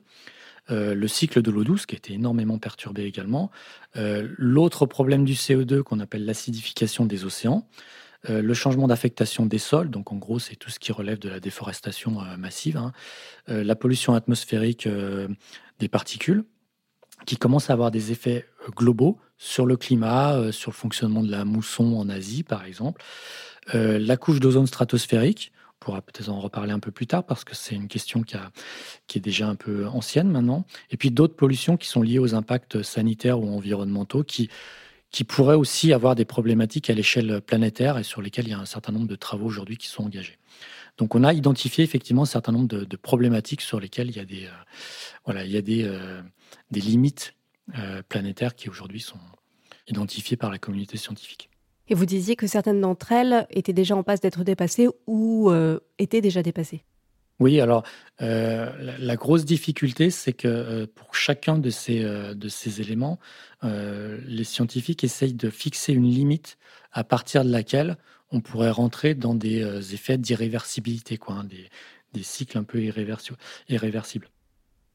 [0.71, 3.51] Euh, le cycle de l'eau douce qui a été énormément perturbé également.
[3.95, 7.67] L'autre problème du CO2 qu'on appelle l'acidification des océans.
[8.27, 11.39] Le changement d'affectation des sols, donc en gros c'est tout ce qui relève de la
[11.39, 12.91] déforestation massive, hein.
[13.47, 14.89] la pollution atmosphérique
[15.79, 16.43] des particules,
[17.25, 21.31] qui commence à avoir des effets globaux sur le climat, euh, sur le fonctionnement de
[21.31, 23.01] la mousson en Asie, par exemple.
[23.73, 27.45] Euh, la couche d'ozone stratosphérique, on pourra peut-être en reparler un peu plus tard parce
[27.45, 28.35] que c'est une question qui,
[29.17, 30.65] est déjà un peu ancienne maintenant.
[30.91, 34.49] Et puis d'autres pollutions qui sont liées aux impacts sanitaires ou environnementaux qui,
[35.11, 38.59] qui pourraient aussi avoir des problématiques à l'échelle planétaire et sur lesquelles il y a
[38.59, 40.37] un certain nombre de travaux aujourd'hui qui sont engagés.
[40.97, 44.25] Donc on a identifié effectivement un certain nombre de, problématiques sur lesquelles il y a
[44.25, 44.63] des, euh,
[45.25, 45.89] voilà, il y a des,
[46.71, 47.33] des limites
[47.77, 49.19] euh, planétaires qui aujourd'hui sont
[49.87, 51.51] identifiées par la communauté scientifique.
[51.87, 55.79] Et vous disiez que certaines d'entre elles étaient déjà en passe d'être dépassées ou euh,
[55.99, 56.83] étaient déjà dépassées.
[57.39, 57.83] Oui, alors
[58.21, 63.17] euh, la, grosse difficulté, c'est que pour chacun de ces, de ces éléments,
[63.63, 66.57] les scientifiques essayent de fixer une limite
[66.91, 67.97] à partir de laquelle
[68.31, 71.45] on pourrait rentrer dans des effets d'irréversibilité, quoi, hein,
[72.13, 74.27] des, cycles un peu irréversibles.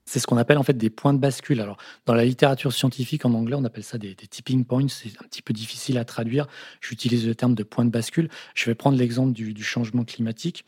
[0.04, 1.60] C'est ce qu'on appelle en fait des points de bascule.
[1.60, 4.88] Alors, dans la littérature scientifique en anglais, on appelle ça des, tipping points.
[4.88, 6.46] C'est un petit peu difficile à traduire.
[6.80, 8.28] J'utilise le terme de point de bascule.
[8.54, 10.64] Je vais prendre l'exemple du, changement climatique.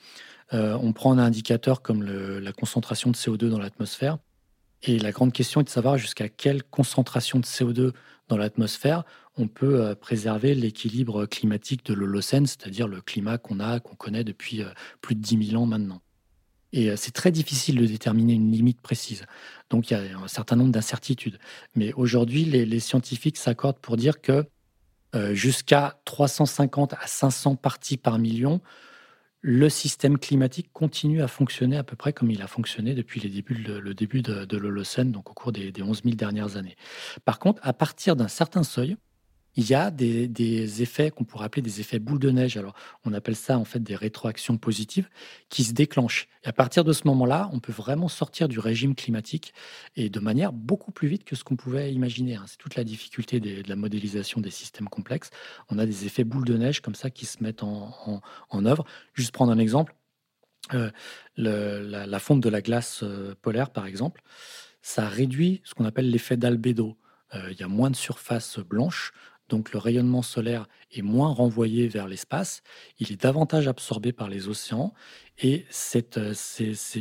[0.53, 4.18] Euh, on prend un indicateur comme la concentration de CO2 dans l'atmosphère.
[4.83, 7.92] Et la grande question est de savoir jusqu'à quelle concentration de CO2
[8.29, 9.05] dans l'atmosphère
[9.38, 14.25] on peut euh, préserver l'équilibre climatique de l'Holocène, c'est-à-dire le climat qu'on a, qu'on connaît
[14.25, 14.70] depuis euh,
[15.01, 16.01] plus de 10 000 ans maintenant.
[16.77, 19.25] Et euh, c'est très difficile de déterminer une limite précise.
[19.71, 21.39] Donc il y a un certain nombre d'incertitudes.
[21.75, 24.45] Mais aujourd'hui, les, scientifiques s'accordent pour dire que
[25.15, 28.61] euh, jusqu'à 350 à 500 parties par million,
[29.41, 33.95] le système climatique continue à fonctionner à peu près comme il a fonctionné depuis le,
[33.95, 36.77] début de, l'Holocène, donc au cours des, des 11 000 dernières années.
[37.25, 38.97] Par contre, à partir d'un certain seuil,
[39.57, 42.57] il y a des, effets qu'on pourrait appeler des effets boule de neige.
[42.57, 45.09] Alors, on appelle ça en fait des rétroactions positives
[45.49, 46.29] qui se déclenchent.
[46.45, 49.55] À partir de ce moment-là, on peut vraiment sortir du régime climatique
[49.97, 52.37] et de manière beaucoup plus vite que ce qu'on pouvait imaginer.
[52.37, 52.45] Hein.
[52.47, 55.31] C'est toute la difficulté de la modélisation des systèmes complexes.
[55.71, 58.21] On a des effets boule de neige comme ça qui se mettent en,
[58.53, 58.85] œuvre.
[59.14, 59.95] Juste prendre un exemple.
[60.75, 60.90] Euh,
[61.37, 64.23] la, fonte de la glace euh, polaire, par exemple,
[64.83, 66.99] ça réduit ce qu'on appelle l'effet d'albédo.
[67.35, 69.12] Euh, il y a moins de surface blanche,
[69.49, 72.63] donc le rayonnement solaire est moins renvoyé vers l'espace,
[72.99, 74.93] il est davantage absorbé par les océans,
[75.39, 75.67] et
[76.17, 76.35] euh,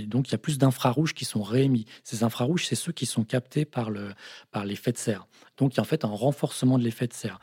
[0.08, 1.86] donc il y a plus d'infrarouges qui sont réémis.
[2.04, 5.28] Ces infrarouges, c'est ceux qui sont captés par l'effet de serre.
[5.58, 7.40] Donc il y a en fait un renforcement de l'effet de serre.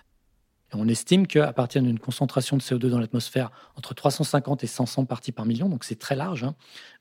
[0.75, 5.33] On estime qu'à partir d'une concentration de CO2 dans l'atmosphère entre 350 et 500 parties
[5.33, 6.55] par million, donc c'est très large, hein,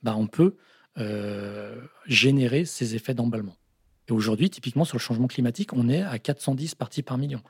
[0.04, 0.58] bah, on peut
[0.98, 3.56] euh, générer ces effets d'emballement.
[4.12, 7.42] Et aujourd'hui, typiquement sur le changement climatique, on est à 410 parties par million.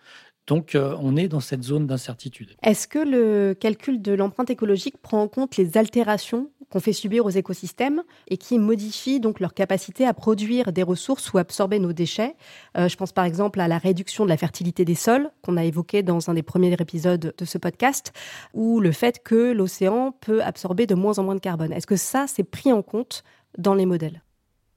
[0.46, 2.56] Donc euh, on est dans cette zone d'incertitude.
[2.62, 7.26] Est-ce que le calcul de l'empreinte écologique prend en compte les altérations qu'on fait subir
[7.26, 11.94] aux écosystèmes et qui modifient donc leur capacité à produire des ressources ou absorber nos
[11.94, 12.36] déchets?
[12.78, 15.66] Euh, Je pense par exemple à la réduction de la fertilité des sols qu'on a
[15.66, 18.14] évoqué dans un des premiers épisodes de ce podcast,
[18.54, 21.74] ou le fait que l'océan peut absorber de moins en moins de carbone.
[21.74, 23.24] Est-ce que ça, c'est pris en compte
[23.58, 24.22] dans les modèles?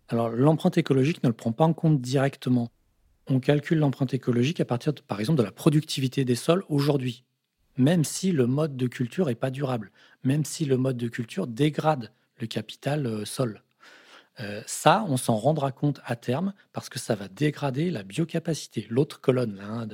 [0.08, 2.70] Alors, l'empreinte écologique ne le prend pas en compte directement
[3.26, 7.24] on calcule l'empreinte écologique à partir, par exemple, de la productivité des sols aujourd'hui,
[7.76, 9.90] même si le mode de culture n'est pas durable,
[10.22, 13.62] même si le mode de culture dégrade le capital euh, sol.
[14.40, 18.84] Euh, ça, on s'en rendra compte à terme parce que ça va dégrader la biocapacité,
[18.90, 19.86] l'autre colonne hein,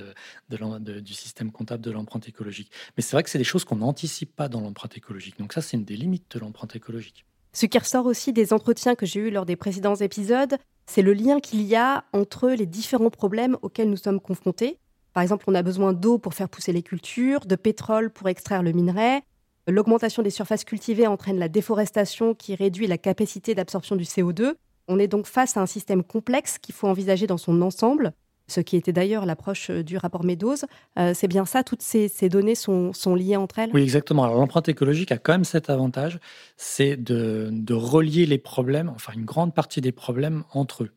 [0.49, 2.73] du système comptable de l'empreinte écologique.
[2.97, 5.39] Mais c'est vrai que c'est des choses qu'on n'anticipe pas dans l'empreinte écologique.
[5.39, 7.27] Donc ça, c'est une des limites de l'empreinte écologique.
[7.53, 11.13] Ce qui ressort aussi des entretiens que j'ai eus lors des précédents épisodes, c'est le
[11.13, 14.79] lien qu'il y a entre les différents problèmes auxquels nous sommes confrontés.
[15.13, 18.63] Par exemple, on a besoin d'eau pour faire pousser les cultures, de pétrole pour extraire
[18.63, 19.23] le minerai.
[19.67, 24.55] L'augmentation des surfaces cultivées entraîne la déforestation qui réduit la capacité d'absorption du CO2.
[24.89, 28.13] On est donc face à un système complexe qu'il faut envisager dans son ensemble,
[28.51, 30.57] ce qui était d'ailleurs l'approche euh, du rapport Meadows.
[30.99, 33.71] Euh, c'est bien ça, toutes ces, données sont, liées entre elles?
[33.73, 34.25] Oui, exactement.
[34.25, 36.19] Alors l'empreinte écologique a quand même cet avantage,
[36.57, 40.91] c'est de, relier les problèmes, enfin une grande partie des problèmes entre eux.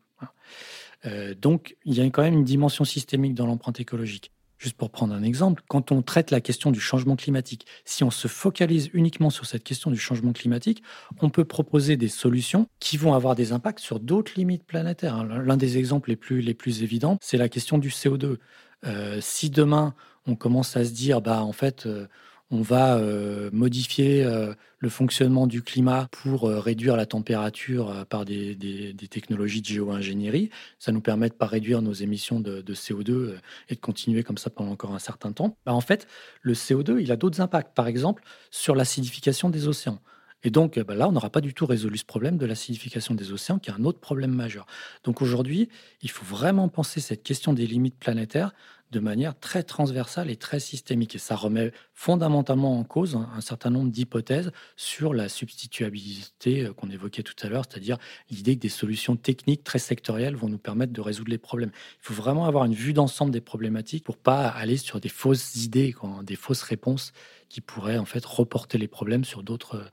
[1.06, 4.32] Euh, donc il y a quand même une dimension systémique dans l'empreinte écologique.
[4.58, 8.10] Juste pour prendre un exemple, quand on traite la question du changement climatique, si on
[8.10, 10.82] se focalise uniquement sur cette question du changement climatique,
[11.20, 15.24] on peut proposer des solutions qui vont avoir des impacts sur d'autres limites planétaires.
[15.24, 18.38] L'un des exemples les plus, les plus évidents, c'est la question du CO2.
[18.86, 19.94] Euh, si demain,
[20.26, 22.06] on commence à se dire, bah, en fait, euh,
[22.50, 28.24] on va euh, modifier euh, le fonctionnement du climat pour euh, réduire la température par
[28.24, 30.50] des, technologies de géo-ingénierie.
[30.78, 33.36] Ça nous permet de pas réduire nos émissions de, CO2
[33.68, 35.56] et de continuer comme ça pendant encore un certain temps.
[35.64, 36.06] Bah, en fait,
[36.42, 40.00] le CO2, il a d'autres impacts, par exemple sur l'acidification des océans.
[40.44, 43.32] Et donc bah, là, on n'aura pas du tout résolu ce problème de l'acidification des
[43.32, 44.66] océans, qui est un autre problème majeur.
[45.02, 45.68] Donc aujourd'hui,
[46.02, 48.52] il faut vraiment penser cette question des limites planétaires
[48.94, 51.16] de manière très transversale et très systémique.
[51.16, 56.90] Et ça remet fondamentalement en cause un, certain nombre d'hypothèses sur la substituabilité euh, qu'on
[56.90, 57.98] évoquait tout à l'heure, c'est-à-dire
[58.30, 61.72] l'idée que des solutions techniques très sectorielles vont nous permettre de résoudre les problèmes.
[61.74, 65.56] Il faut vraiment avoir une vue d'ensemble des problématiques pour pas aller sur des fausses
[65.56, 67.12] idées, des fausses réponses
[67.48, 69.90] qui pourraient en fait reporter les problèmes sur d'autres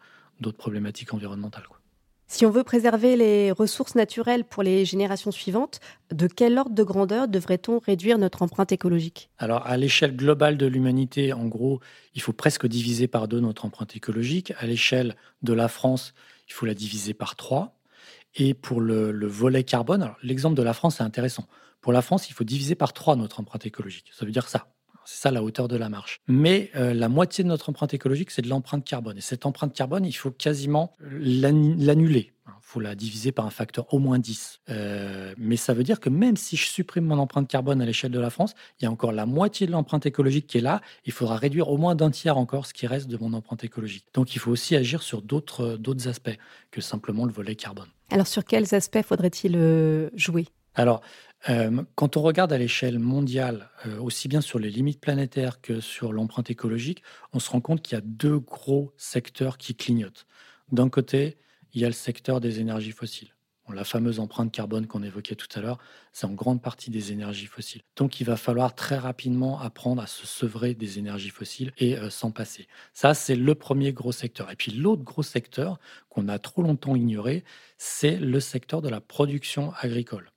[0.49, 1.65] problématiques environnementales.
[2.31, 5.81] Si on veut préserver les ressources naturelles pour les générations suivantes,
[6.13, 9.29] de quel ordre de grandeur devrait-on réduire notre empreinte écologique?
[9.37, 11.81] Alors, à l'échelle globale de l'humanité, en gros,
[12.15, 14.53] il faut presque diviser par deux notre empreinte écologique.
[14.59, 16.13] À l'échelle de la France,
[16.47, 17.75] il faut la diviser par trois.
[18.35, 21.47] Et pour le, volet carbone, l'exemple de la France est intéressant.
[21.81, 24.09] Pour la France, il faut diviser par trois notre empreinte écologique.
[24.13, 24.67] Ça veut dire ça.
[25.05, 26.21] C'est ça la hauteur de la marche.
[26.27, 29.17] Mais euh, la moitié de notre empreinte écologique, c'est de l'empreinte carbone.
[29.17, 32.33] Et cette empreinte carbone, il faut quasiment l'annuler.
[32.47, 34.61] Il faut la diviser par un facteur au moins 10.
[34.69, 38.11] Euh, mais ça veut dire que même si je supprime mon empreinte carbone à l'échelle
[38.11, 40.81] de la France, il y a encore la moitié de l'empreinte écologique qui est là.
[41.05, 44.05] Il faudra réduire au moins d'un tiers encore ce qui reste de mon empreinte écologique.
[44.13, 46.37] Donc il faut aussi agir sur d'autres aspects
[46.71, 47.89] que simplement le volet carbone.
[48.09, 50.45] Alors sur quels aspects faudrait-il euh, jouer?
[50.75, 51.01] Alors,
[51.49, 55.79] euh, quand on regarde à l'échelle mondiale, euh, aussi bien sur les limites planétaires que
[55.79, 57.03] sur l'empreinte écologique,
[57.33, 60.27] on se rend compte qu'il y a deux gros secteurs qui clignotent.
[60.71, 61.37] D'un côté,
[61.73, 63.33] il y a le secteur des énergies fossiles.
[63.73, 65.79] la fameuse empreinte carbone qu'on évoquait tout à l'heure,
[66.11, 67.81] c'est en grande partie des énergies fossiles.
[67.95, 72.09] Donc il va falloir très rapidement apprendre à se sevrer des énergies fossiles et euh,
[72.09, 72.67] s'en passer.
[72.93, 74.51] Ça, c'est le premier gros secteur.
[74.51, 75.79] Et puis l'autre gros secteur
[76.09, 77.45] qu'on a trop longtemps ignoré,
[77.77, 80.31] c'est le secteur de la production agricole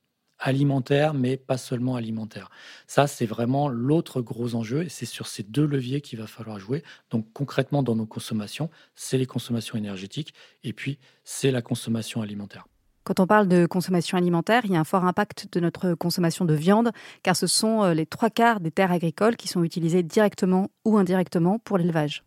[0.44, 2.50] alimentaire, mais pas seulement alimentaire.
[2.86, 6.58] Ça, c'est vraiment l'autre gros enjeu et c'est sur ces deux leviers qu'il va falloir
[6.58, 6.84] jouer.
[7.10, 12.66] Donc concrètement, dans nos consommations, c'est les consommations énergétiques et puis c'est la consommation alimentaire.
[13.04, 16.44] Quand on parle de consommation alimentaire, il y a un fort impact de notre consommation
[16.44, 16.90] de viande,
[17.22, 20.98] car ce sont euh, les trois quarts des terres agricoles qui sont utilisées directement ou
[20.98, 22.22] indirectement pour l'élevage.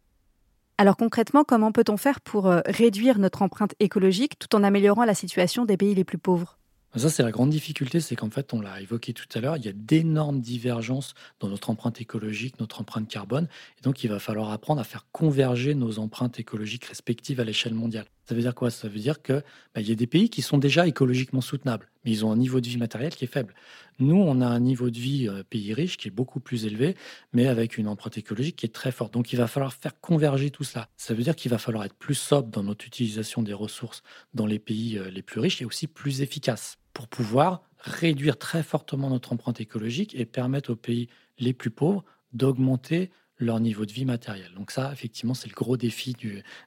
[0.80, 5.16] Alors concrètement, comment peut-on faire pour euh, réduire notre empreinte écologique tout en améliorant la
[5.16, 6.58] situation des pays les plus pauvres?
[6.98, 9.66] Ça, c'est la grande difficulté, c'est qu'en fait, on l'a évoqué tout à l'heure, il
[9.66, 13.48] y a d'énormes divergences dans notre empreinte écologique, notre empreinte carbone.
[13.78, 17.74] Et donc, il va falloir apprendre à faire converger nos empreintes écologiques respectives à l'échelle
[17.74, 18.06] mondiale.
[18.28, 18.70] Ça veut dire quoi?
[18.70, 22.12] Ça veut dire qu'il bah, y a des pays qui sont déjà écologiquement soutenables, mais
[22.12, 23.54] ils ont un niveau de vie matériel qui est faible.
[24.00, 26.96] Nous, on a un niveau de vie euh, pays riche qui est beaucoup plus élevé,
[27.32, 29.14] mais avec une empreinte écologique qui est très forte.
[29.14, 30.90] Donc, il va falloir faire converger tout cela.
[30.98, 34.46] Ça veut dire qu'il va falloir être plus sobre dans notre utilisation des ressources dans
[34.46, 39.12] les pays euh, les plus riches et aussi plus efficace pour pouvoir réduire très fortement
[39.12, 44.04] notre empreinte écologique et permettre aux pays les plus pauvres d'augmenter leur niveau de vie
[44.04, 44.52] matériel.
[44.56, 46.16] Donc ça, effectivement, c'est le gros défi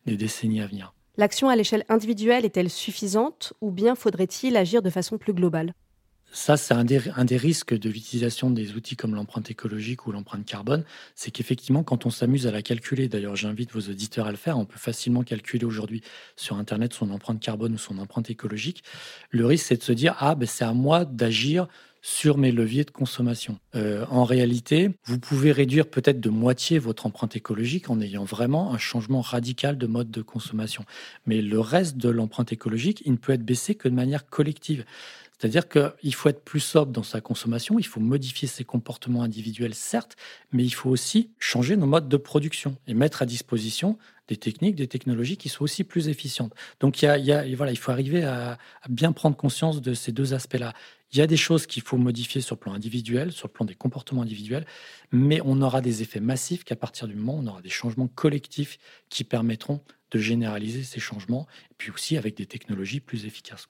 [0.07, 0.95] des décennies à venir.
[1.17, 5.75] L'action à l'échelle individuelle est-elle suffisante ou bien faudrait-il agir de façon plus globale?
[6.33, 10.85] Ça, c'est un des, risques de l'utilisation des outils comme l'empreinte écologique ou l'empreinte carbone,
[11.15, 14.59] c'est qu'effectivement, quand on s'amuse à la calculer, d'ailleurs j'invite vos auditeurs à le faire,
[14.59, 16.03] on peut facilement calculer aujourd'hui
[16.37, 18.83] sur Internet son empreinte carbone ou son empreinte écologique,
[19.31, 21.67] le risque c'est de se dire, ah ben c'est à moi d'agir
[22.03, 23.59] sur mes leviers de consommation.
[23.75, 28.73] Euh, en réalité, vous pouvez réduire peut-être de moitié votre empreinte écologique en ayant vraiment
[28.73, 30.85] un changement radical de mode de consommation.
[31.27, 34.85] Mais le reste de l'empreinte écologique, il ne peut être baissé que de manière collective.
[35.41, 39.75] C'est-à-dire qu'il faut être plus sobre dans sa consommation, il faut modifier ses comportements individuels,
[39.75, 40.17] certes,
[40.53, 43.97] mais il faut aussi changer nos modes de production et mettre à disposition
[44.29, 46.55] des techniques, des technologies qui soient aussi plus efficientes.
[46.81, 48.59] Donc il, faut arriver à,
[48.91, 50.75] bien prendre conscience de ces deux aspects-là.
[51.11, 53.65] Il y a des choses qu'il faut modifier sur le plan individuel, sur le plan
[53.65, 54.67] des comportements individuels,
[55.11, 58.09] mais on aura des effets massifs qu'à partir du moment où on aura des changements
[58.09, 58.79] collectifs
[59.09, 59.81] qui permettront
[60.11, 61.47] de généraliser ces changements,
[61.79, 63.69] puis aussi avec des technologies plus efficaces.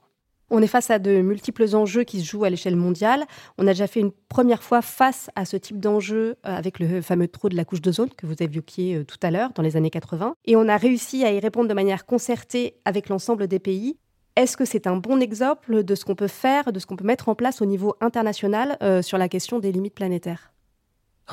[0.51, 3.24] On est face à de multiples enjeux qui se jouent à l'échelle mondiale.
[3.57, 7.01] On a déjà fait une première fois face à ce type d'enjeu euh, avec le
[7.03, 9.76] fameux trou de la couche d'ozone que vous évoquiez euh, tout à l'heure dans les
[9.76, 10.34] années 80.
[10.46, 13.96] Et on a réussi à y répondre de manière concertée avec l'ensemble des pays.
[14.36, 17.05] Est-ce que c'est un bon exemple de ce qu'on peut faire, de ce qu'on peut
[17.05, 20.53] mettre en place au niveau international euh, sur la question des limites planétaires?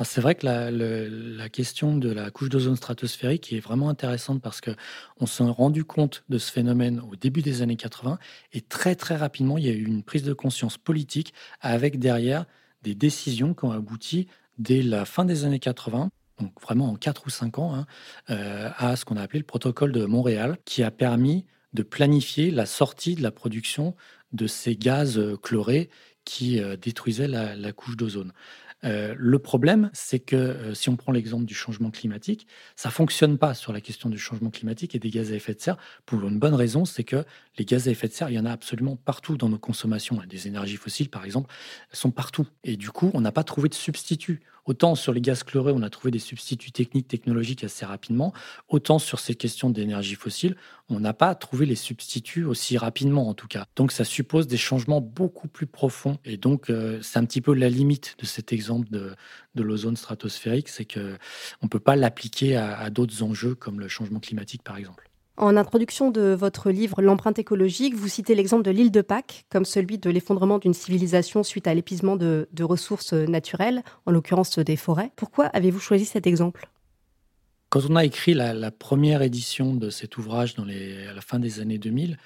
[0.04, 5.26] C'est vrai que la, question de la couche d'ozone stratosphérique est vraiment intéressante parce qu'on
[5.26, 8.18] s'est rendu compte de ce phénomène au début des années 80
[8.52, 12.44] et très très rapidement il y a eu une prise de conscience politique avec derrière
[12.82, 14.28] des décisions qui ont abouti
[14.58, 17.86] dès la fin des années 80 donc vraiment en 4 ou 5 ans, hein,
[18.30, 22.50] euh, à ce qu'on a appelé le protocole de Montréal, qui a permis de planifier
[22.50, 23.94] la sortie de la production
[24.32, 25.90] de ces gaz chlorés
[26.24, 28.32] qui euh, détruisaient la, couche d'ozone.
[28.84, 33.54] Euh, le problème, c'est que si on prend l'exemple du changement climatique, ça fonctionne pas
[33.54, 35.76] sur la question du changement climatique et des gaz à effet de serre
[36.06, 37.24] pour une bonne raison, c'est que
[37.58, 40.20] les gaz à effet de serre, il y en a absolument partout dans nos consommations.
[40.28, 41.52] Des énergies fossiles, par exemple,
[41.92, 42.46] sont partout.
[42.64, 44.40] Et du coup, on n'a pas trouvé de substitut.
[44.68, 48.34] Autant sur les gaz chlorés, on a trouvé des substituts techniques, technologiques assez rapidement,
[48.68, 50.56] autant sur ces questions d'énergie fossile,
[50.90, 53.64] on n'a pas trouvé les substituts aussi rapidement en tout cas.
[53.76, 56.18] Donc ça suppose des changements beaucoup plus profonds.
[56.26, 59.16] Et donc euh, c'est un petit peu la limite de cet exemple de,
[59.56, 61.16] l'ozone stratosphérique, c'est qu'on
[61.62, 65.07] ne peut pas l'appliquer à d'autres enjeux comme le changement climatique par exemple.
[65.38, 69.64] En introduction de votre livre L'empreinte écologique, vous citez l'exemple de l'île de Pâques comme
[69.64, 75.12] celui de l'effondrement d'une civilisation suite à l'épuisement de, ressources naturelles, en l'occurrence des forêts.
[75.14, 76.68] Pourquoi avez-vous choisi cet exemple?
[77.68, 81.78] Quand on a écrit la, première édition de cet ouvrage à la fin des années
[81.78, 82.18] 2000,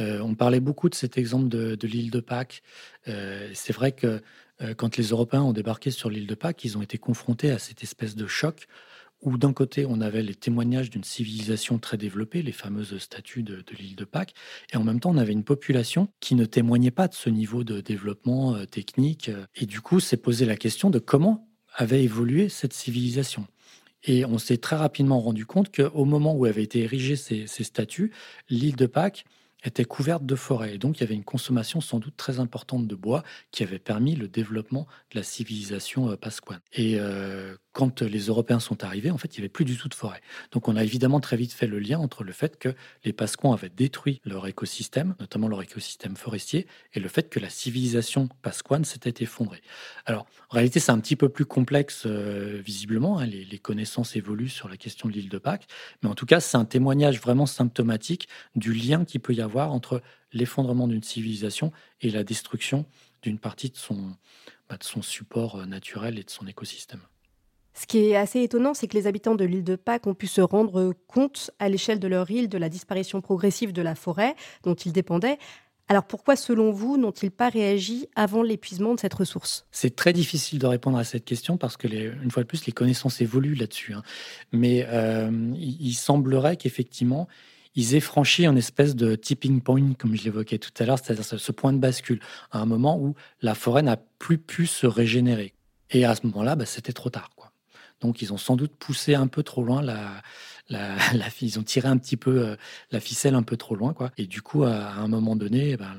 [0.00, 2.62] euh, on parlait beaucoup de cet exemple de, l'île de Pâques.
[3.08, 4.22] Euh, c'est vrai que
[4.62, 7.58] euh, quand les Européens ont débarqué sur l'île de Pâques, ils ont été confrontés à
[7.58, 8.68] cette espèce de choc
[9.22, 13.64] où d'un côté on avait les témoignages d'une civilisation très développée, les fameuses statues de,
[13.78, 14.34] l'île de Pâques,
[14.72, 17.64] et en même temps on avait une population qui ne témoignait pas de ce niveau
[17.64, 19.30] de développement euh, technique.
[19.54, 23.46] Et du coup, s'est posé la question de comment avait évolué cette civilisation.
[24.04, 28.12] Et on s'est très rapidement rendu compte qu'au moment où avaient été érigées ces, statues,
[28.48, 29.24] l'île de Pâques
[29.64, 30.74] était couverte de forêts.
[30.74, 33.80] Et donc, il y avait une consommation sans doute très importante de bois qui avait
[33.80, 36.60] permis le développement de la civilisation euh, pasquane.
[36.78, 39.94] Euh, quand les Européens sont arrivés, en fait, il n'y avait plus du tout de
[39.94, 40.20] forêt.
[40.50, 42.74] Donc on a évidemment très vite fait le lien entre le fait que
[43.04, 47.48] les Pasquans avaient détruit leur écosystème, notamment leur écosystème forestier, et le fait que la
[47.48, 49.62] civilisation pasquane s'était effondrée.
[50.06, 53.20] Alors, en réalité, c'est un petit peu plus complexe, euh, visiblement.
[53.20, 55.68] Hein, les, connaissances évoluent sur la question de l'île de Pâques.
[56.02, 58.26] Mais en tout cas, c'est un témoignage vraiment symptomatique
[58.56, 60.02] du lien qu'il peut y avoir entre
[60.32, 61.70] l'effondrement d'une civilisation
[62.00, 62.86] et la destruction
[63.22, 64.16] d'une partie de son,
[64.68, 67.02] bah, support euh, naturel et de son écosystème.
[67.74, 70.26] Ce qui est assez étonnant, c'est que les habitants de l'île de Pâques ont pu
[70.26, 74.34] se rendre compte à l'échelle de leur île de la disparition progressive de la forêt
[74.64, 75.38] dont ils dépendaient.
[75.90, 79.66] Alors pourquoi, selon vous, n'ont-ils pas réagi avant l'épuisement de cette ressource?
[79.72, 82.72] C'est très difficile de répondre à cette question parce que, une fois de plus, les
[82.72, 83.94] connaissances évoluent là-dessus.
[83.94, 84.02] Hein.
[84.52, 87.26] Mais euh, il, semblerait qu'effectivement,
[87.74, 91.24] ils aient franchi un espèce de tipping point, comme je l'évoquais tout à l'heure, c'est-à-dire
[91.24, 95.54] ce point de bascule, à un moment où la forêt n'a plus pu se régénérer.
[95.90, 97.30] Et à ce moment-là, bah, c'était trop tard.
[98.00, 100.22] Donc, ils ont sans doute poussé un peu trop loin la,
[100.70, 102.56] la, ils ont tiré un petit peu euh,
[102.90, 104.10] la ficelle un peu trop loin, quoi.
[104.18, 105.94] Et du coup, à, un moment donné, eh ben,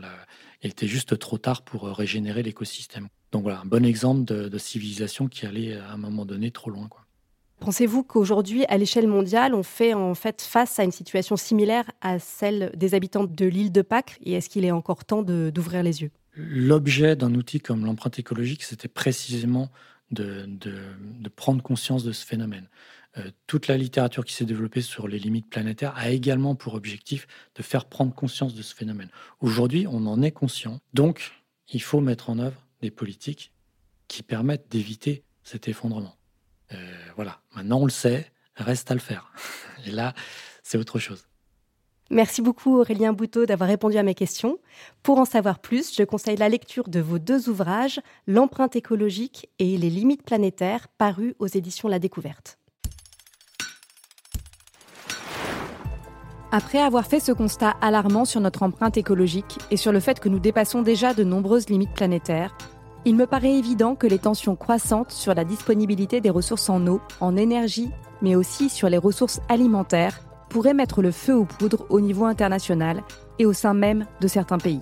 [0.63, 3.07] il était juste trop tard pour euh, régénérer l'écosystème.
[3.31, 6.87] Donc voilà, un bon exemple de, civilisation qui allait à un moment donné trop loin,
[6.87, 7.01] quoi.
[7.59, 12.17] Pensez-vous qu'aujourd'hui, à l'échelle mondiale, on fait en fait face à une situation similaire à
[12.17, 14.17] celle des habitants de l'île de Pâques?
[14.23, 16.11] Et est-ce qu'il est encore temps d'ouvrir les yeux?
[16.35, 19.69] L'objet d'un outil comme l'empreinte écologique, c'était précisément
[20.11, 22.67] de, prendre conscience de ce phénomène.
[23.17, 27.27] Euh, toute la littérature qui s'est développée sur les limites planétaires a également pour objectif
[27.55, 29.09] de faire prendre conscience de ce phénomène.
[29.39, 31.31] Aujourd'hui, on en est conscient, donc
[31.71, 33.51] il faut mettre en œuvre des politiques
[34.07, 36.17] qui permettent d'éviter cet effondrement.
[36.71, 36.75] Euh,
[37.15, 39.31] voilà, maintenant on le sait, reste à le faire.
[39.85, 40.13] Et là,
[40.63, 41.28] c'est autre chose.
[42.11, 44.57] Merci beaucoup Aurélien Bouteau d'avoir répondu à mes questions.
[45.03, 49.77] Pour en savoir plus, je conseille la lecture de vos deux ouvrages, L'empreinte écologique et
[49.77, 52.57] Les limites planétaires, parus aux éditions La Découverte.
[56.51, 60.29] Après avoir fait ce constat alarmant sur notre empreinte écologique et sur le fait que
[60.29, 62.57] nous dépassons déjà de nombreuses limites planétaires,
[63.05, 67.01] il me paraît évident que les tensions croissantes sur la disponibilité des ressources en eau,
[67.21, 67.91] en énergie,
[68.23, 73.03] mais aussi sur les ressources alimentaires pourraient mettre le feu aux poudres au niveau international
[73.37, 74.81] et au sein même de certains pays.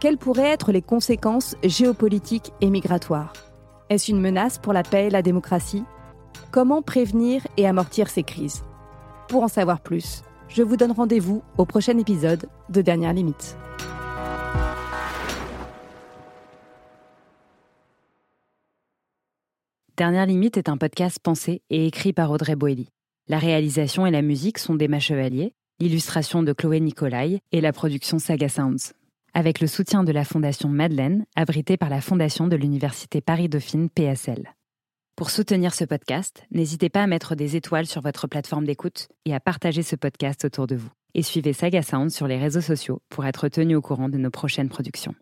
[0.00, 3.32] Quelles pourraient être les conséquences géopolitiques et migratoires?
[3.88, 5.84] Est-ce une menace pour la paix et la démocratie?
[6.50, 8.64] Comment prévenir et amortir ces crises?
[9.28, 13.56] Pour en savoir plus, je vous donne rendez-vous au prochain épisode de Dernière Limite.
[19.96, 22.88] Dernière Limite est un podcast pensé et écrit par Audrey Boelly.
[23.26, 28.18] La réalisation et la musique sont d'Emma Chevalier, l'illustration de Chloé Nicolai et la production
[28.18, 28.92] Saga Sounds.
[29.32, 34.54] Avec le soutien de la Fondation Madeleine, abritée par la Fondation de l'Université Paris-Dauphine PSL.
[35.16, 39.34] Pour soutenir ce podcast, n'hésitez pas à mettre des étoiles sur votre plateforme d'écoute et
[39.34, 40.90] à partager ce podcast autour de vous.
[41.14, 44.30] Et suivez Saga Sound sur les réseaux sociaux pour être tenu au courant de nos
[44.30, 45.14] prochaines productions.